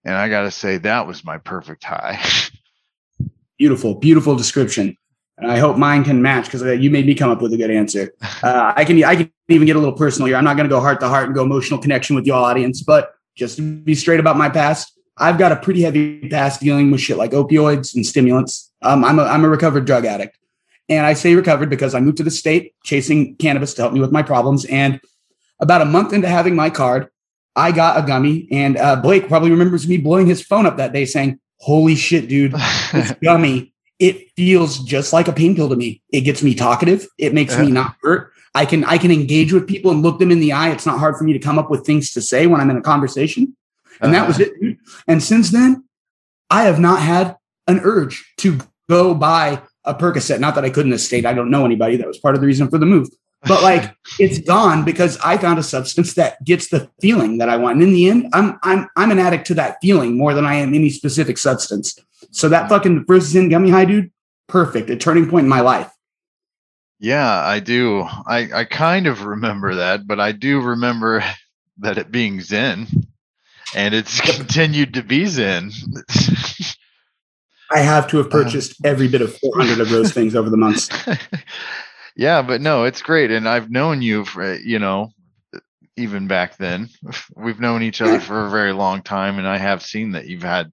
[0.05, 2.22] And I got to say, that was my perfect high.
[3.59, 4.97] Beautiful, beautiful description.
[5.39, 7.70] And I hope mine can match because you made me come up with a good
[7.70, 8.12] answer.
[8.43, 10.37] Uh, I can I can even get a little personal here.
[10.37, 12.82] I'm not going to go heart to heart and go emotional connection with your audience,
[12.82, 16.91] but just to be straight about my past, I've got a pretty heavy past dealing
[16.91, 18.72] with shit like opioids and stimulants.
[18.82, 20.39] Um, I'm a I'm a recovered drug addict,
[20.89, 24.01] and I say recovered because I moved to the state chasing cannabis to help me
[24.01, 24.64] with my problems.
[24.64, 25.01] And
[25.61, 27.09] about a month into having my card,
[27.55, 30.93] I got a gummy, and uh, Blake probably remembers me blowing his phone up that
[30.93, 32.53] day, saying, "Holy shit, dude,
[32.93, 33.74] this gummy,
[34.05, 36.03] it feels just like a pain pill to me.
[36.13, 37.07] It gets me talkative.
[37.17, 37.73] It makes me uh-huh.
[37.73, 38.33] not hurt.
[38.55, 40.71] I can I can engage with people and look them in the eye.
[40.71, 42.77] It's not hard for me to come up with things to say when I'm in
[42.77, 43.57] a conversation.
[44.01, 44.51] And that was uh-huh.
[44.51, 44.61] it.
[44.61, 44.79] Dude.
[45.09, 45.85] And since then,
[46.51, 47.37] I have not had
[47.67, 48.59] an urge to
[48.91, 50.39] go buy a Percocet.
[50.39, 51.25] Not that I couldn't have stayed.
[51.25, 51.97] I don't know anybody.
[51.97, 53.09] That was part of the reason for the move.
[53.47, 57.57] But like it's gone because I found a substance that gets the feeling that I
[57.57, 57.75] want.
[57.75, 60.55] And in the end, I'm I'm I'm an addict to that feeling more than I
[60.55, 61.99] am any specific substance.
[62.31, 64.11] So that fucking first Zen gummy high, dude,
[64.49, 64.91] perfect.
[64.91, 65.91] A turning point in my life.
[66.99, 68.03] Yeah, I do.
[68.03, 71.25] I, I kind of remember that, but I do remember
[71.79, 72.87] that it being Zen
[73.75, 75.73] and it's continued to be Zen.
[77.71, 78.45] I have to have uh-huh.
[78.45, 80.89] purchased every bit of 400 of those things over the months.
[82.17, 83.31] yeah, but no, it's great.
[83.31, 85.11] And I've known you for, you know,
[85.97, 86.89] even back then.
[87.37, 90.43] We've known each other for a very long time and I have seen that you've
[90.43, 90.73] had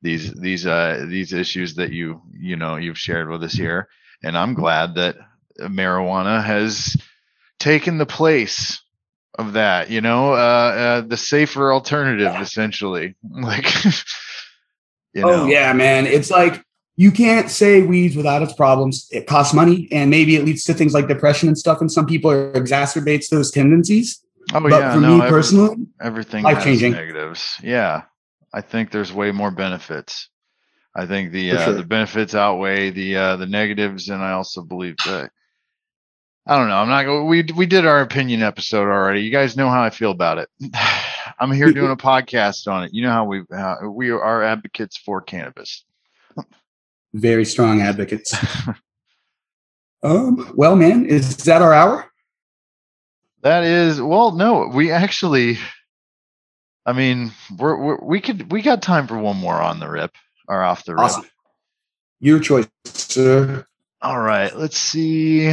[0.00, 3.88] these these uh these issues that you you know you've shared with us here
[4.24, 5.16] and I'm glad that
[5.60, 6.96] marijuana has
[7.60, 8.82] taken the place
[9.38, 13.72] of that you know uh, uh the safer alternative essentially like
[15.14, 16.06] you know Oh yeah, man.
[16.06, 16.64] It's like
[16.96, 19.08] you can't say weeds without its problems.
[19.10, 21.80] It costs money and maybe it leads to things like depression and stuff.
[21.80, 24.22] And some people it exacerbates those tendencies.
[24.54, 26.92] oh but yeah for no me every- personally, everything life-changing.
[26.92, 28.02] negatives yeah
[28.52, 30.28] i think there's way more benefits
[30.96, 31.74] i think the uh, sure.
[31.74, 35.30] the benefits outweigh the uh the negatives and i also believe that
[36.48, 39.56] i don't know i'm not going we we did our opinion episode already you guys
[39.56, 40.48] know how i feel about it
[41.38, 44.96] i'm here doing a podcast on it you know how we how we are advocates
[44.98, 45.84] for cannabis
[47.14, 48.34] very strong advocates.
[50.02, 52.08] um, well, man, is that our hour?
[53.42, 55.58] that is well no we actually
[56.86, 60.12] i mean we're, we're we could we got time for one more on the rip
[60.46, 61.24] or off the rip Awesome.
[62.24, 63.66] Your choice, sir.
[64.00, 65.52] All right, let's see.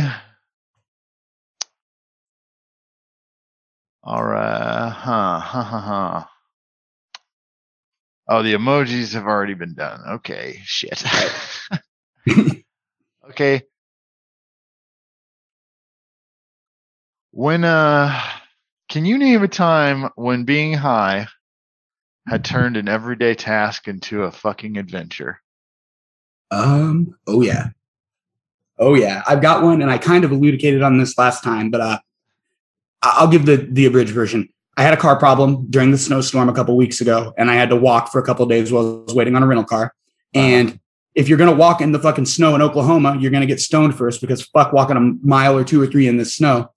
[4.04, 6.26] All right, huh, huh, huh, huh.
[8.32, 10.02] Oh, the emojis have already been done.
[10.08, 11.04] Okay, shit.
[13.32, 13.64] okay.
[17.32, 18.22] When uh
[18.88, 21.28] can you name a time when being high
[22.28, 25.42] had turned an everyday task into a fucking adventure?
[26.52, 27.16] Um.
[27.26, 27.70] Oh yeah.
[28.78, 29.24] Oh yeah.
[29.28, 32.00] I've got one, and I kind of elucidated on this last time, but uh,
[33.02, 34.50] I'll give the the abridged version.
[34.80, 37.70] I had a car problem during the snowstorm a couple weeks ago, and I had
[37.70, 39.94] to walk for a couple days while I was waiting on a rental car.
[40.34, 40.80] And
[41.14, 44.22] if you're gonna walk in the fucking snow in Oklahoma, you're gonna get stoned first
[44.22, 46.72] because fuck walking a mile or two or three in the snow.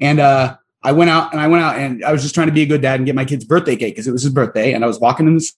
[0.00, 2.52] And uh, I went out and I went out and I was just trying to
[2.52, 4.72] be a good dad and get my kid's birthday cake because it was his birthday,
[4.72, 5.52] and I was walking in the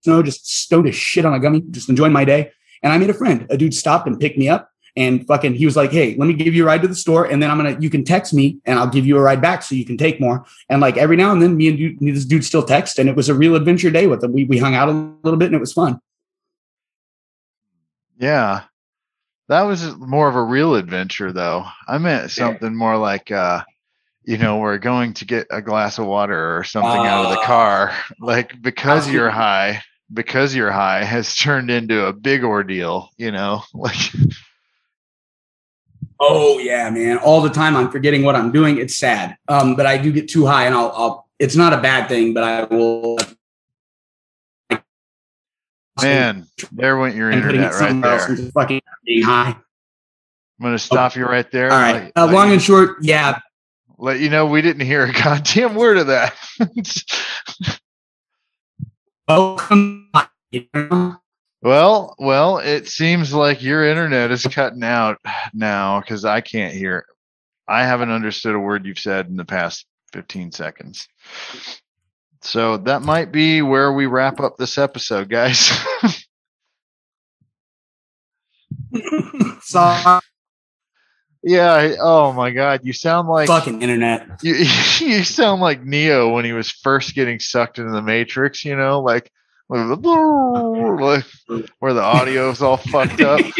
[0.00, 2.52] snow, just stoned as shit on a gummy, just enjoying my day.
[2.82, 3.46] And I made a friend.
[3.50, 6.34] A dude stopped and picked me up and fucking he was like, Hey, let me
[6.34, 7.24] give you a ride to the store.
[7.24, 9.62] And then I'm gonna you can text me and I'll give you a ride back
[9.62, 10.44] so you can take more.
[10.68, 13.16] And like every now and then me and dude, this dude still text, and it
[13.16, 14.32] was a real adventure day with him.
[14.32, 14.92] We we hung out a
[15.22, 16.00] little bit and it was fun.
[18.18, 18.62] Yeah.
[19.48, 21.66] That was more of a real adventure though.
[21.86, 23.62] I meant something more like uh
[24.26, 27.40] you know, we're going to get a glass of water or something out of the
[27.40, 27.44] Ah.
[27.46, 27.92] car.
[28.20, 29.82] Like because you're high,
[30.12, 33.62] because you're high has turned into a big ordeal, you know?
[33.74, 33.96] Like
[36.20, 37.18] Oh yeah, man.
[37.18, 38.78] All the time I'm forgetting what I'm doing.
[38.78, 39.36] It's sad.
[39.48, 42.32] Um, but I do get too high and I'll I'll it's not a bad thing,
[42.34, 43.18] but I will
[46.00, 48.36] man, there went your and putting it internet right there.
[48.52, 49.56] fucking being high.
[50.60, 51.70] I'm gonna stop you right there.
[51.72, 53.40] All let- Uh, let long you- and short, yeah.
[53.98, 56.34] let you know we didn't hear a goddamn word of that.
[59.28, 60.10] Welcome.
[61.64, 65.18] Well, well, it seems like your internet is cutting out
[65.54, 67.06] now because I can't hear.
[67.66, 71.08] I haven't understood a word you've said in the past 15 seconds.
[72.42, 75.72] So that might be where we wrap up this episode, guys.
[79.62, 80.20] Sorry,
[81.44, 81.96] yeah.
[82.00, 84.28] Oh my God, you sound like fucking internet.
[84.42, 88.64] you, you sound like Neo when he was first getting sucked into the Matrix.
[88.64, 89.30] You know, like
[89.68, 91.24] like
[91.78, 93.40] where the audio is all fucked up.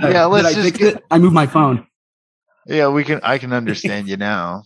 [0.00, 1.04] yeah, let's I just fix get, it?
[1.10, 1.86] I moved my phone.
[2.66, 4.64] yeah, we can I can understand you now.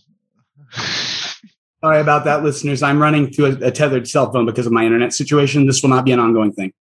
[1.83, 2.83] Sorry about that, listeners.
[2.83, 5.65] I'm running through a, a tethered cell phone because of my internet situation.
[5.65, 6.73] This will not be an ongoing thing.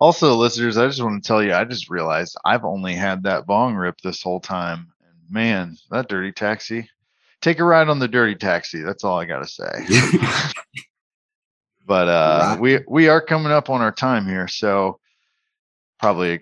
[0.00, 3.46] Also, listeners, I just want to tell you, I just realized I've only had that
[3.46, 4.88] bong rip this whole time.
[5.00, 6.90] And man, that dirty taxi.
[7.42, 8.80] Take a ride on the dirty taxi.
[8.82, 9.66] That's all I gotta say.
[11.86, 14.98] but uh we we are coming up on our time here, so
[16.00, 16.40] probably a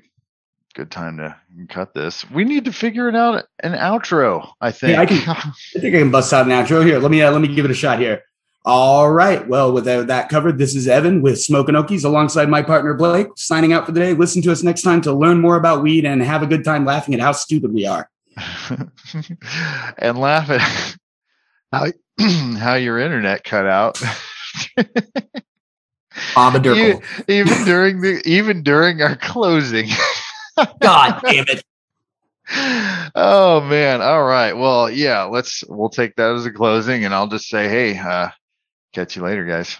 [0.75, 1.37] good time to
[1.69, 2.29] cut this.
[2.31, 4.99] We need to figure it out an outro, I think.
[4.99, 6.99] I can- I think I can bust out an outro here.
[6.99, 8.23] Let me uh, let me give it a shot here.
[8.67, 9.47] All right.
[9.49, 13.73] Well, with that covered, this is Evan with Smoking Okies alongside my partner Blake, signing
[13.73, 14.13] out for the day.
[14.13, 16.85] Listen to us next time to learn more about weed and have a good time
[16.85, 18.11] laughing at how stupid we are.
[19.99, 20.61] and laugh at
[21.73, 21.87] how
[22.59, 24.01] how your internet cut out.
[27.29, 29.89] Even during the even during our closing.
[30.81, 31.65] God damn it.
[33.15, 34.03] oh man.
[34.03, 34.53] All right.
[34.53, 38.31] Well, yeah, let's we'll take that as a closing and I'll just say, hey, uh
[38.93, 39.79] catch you later, guys.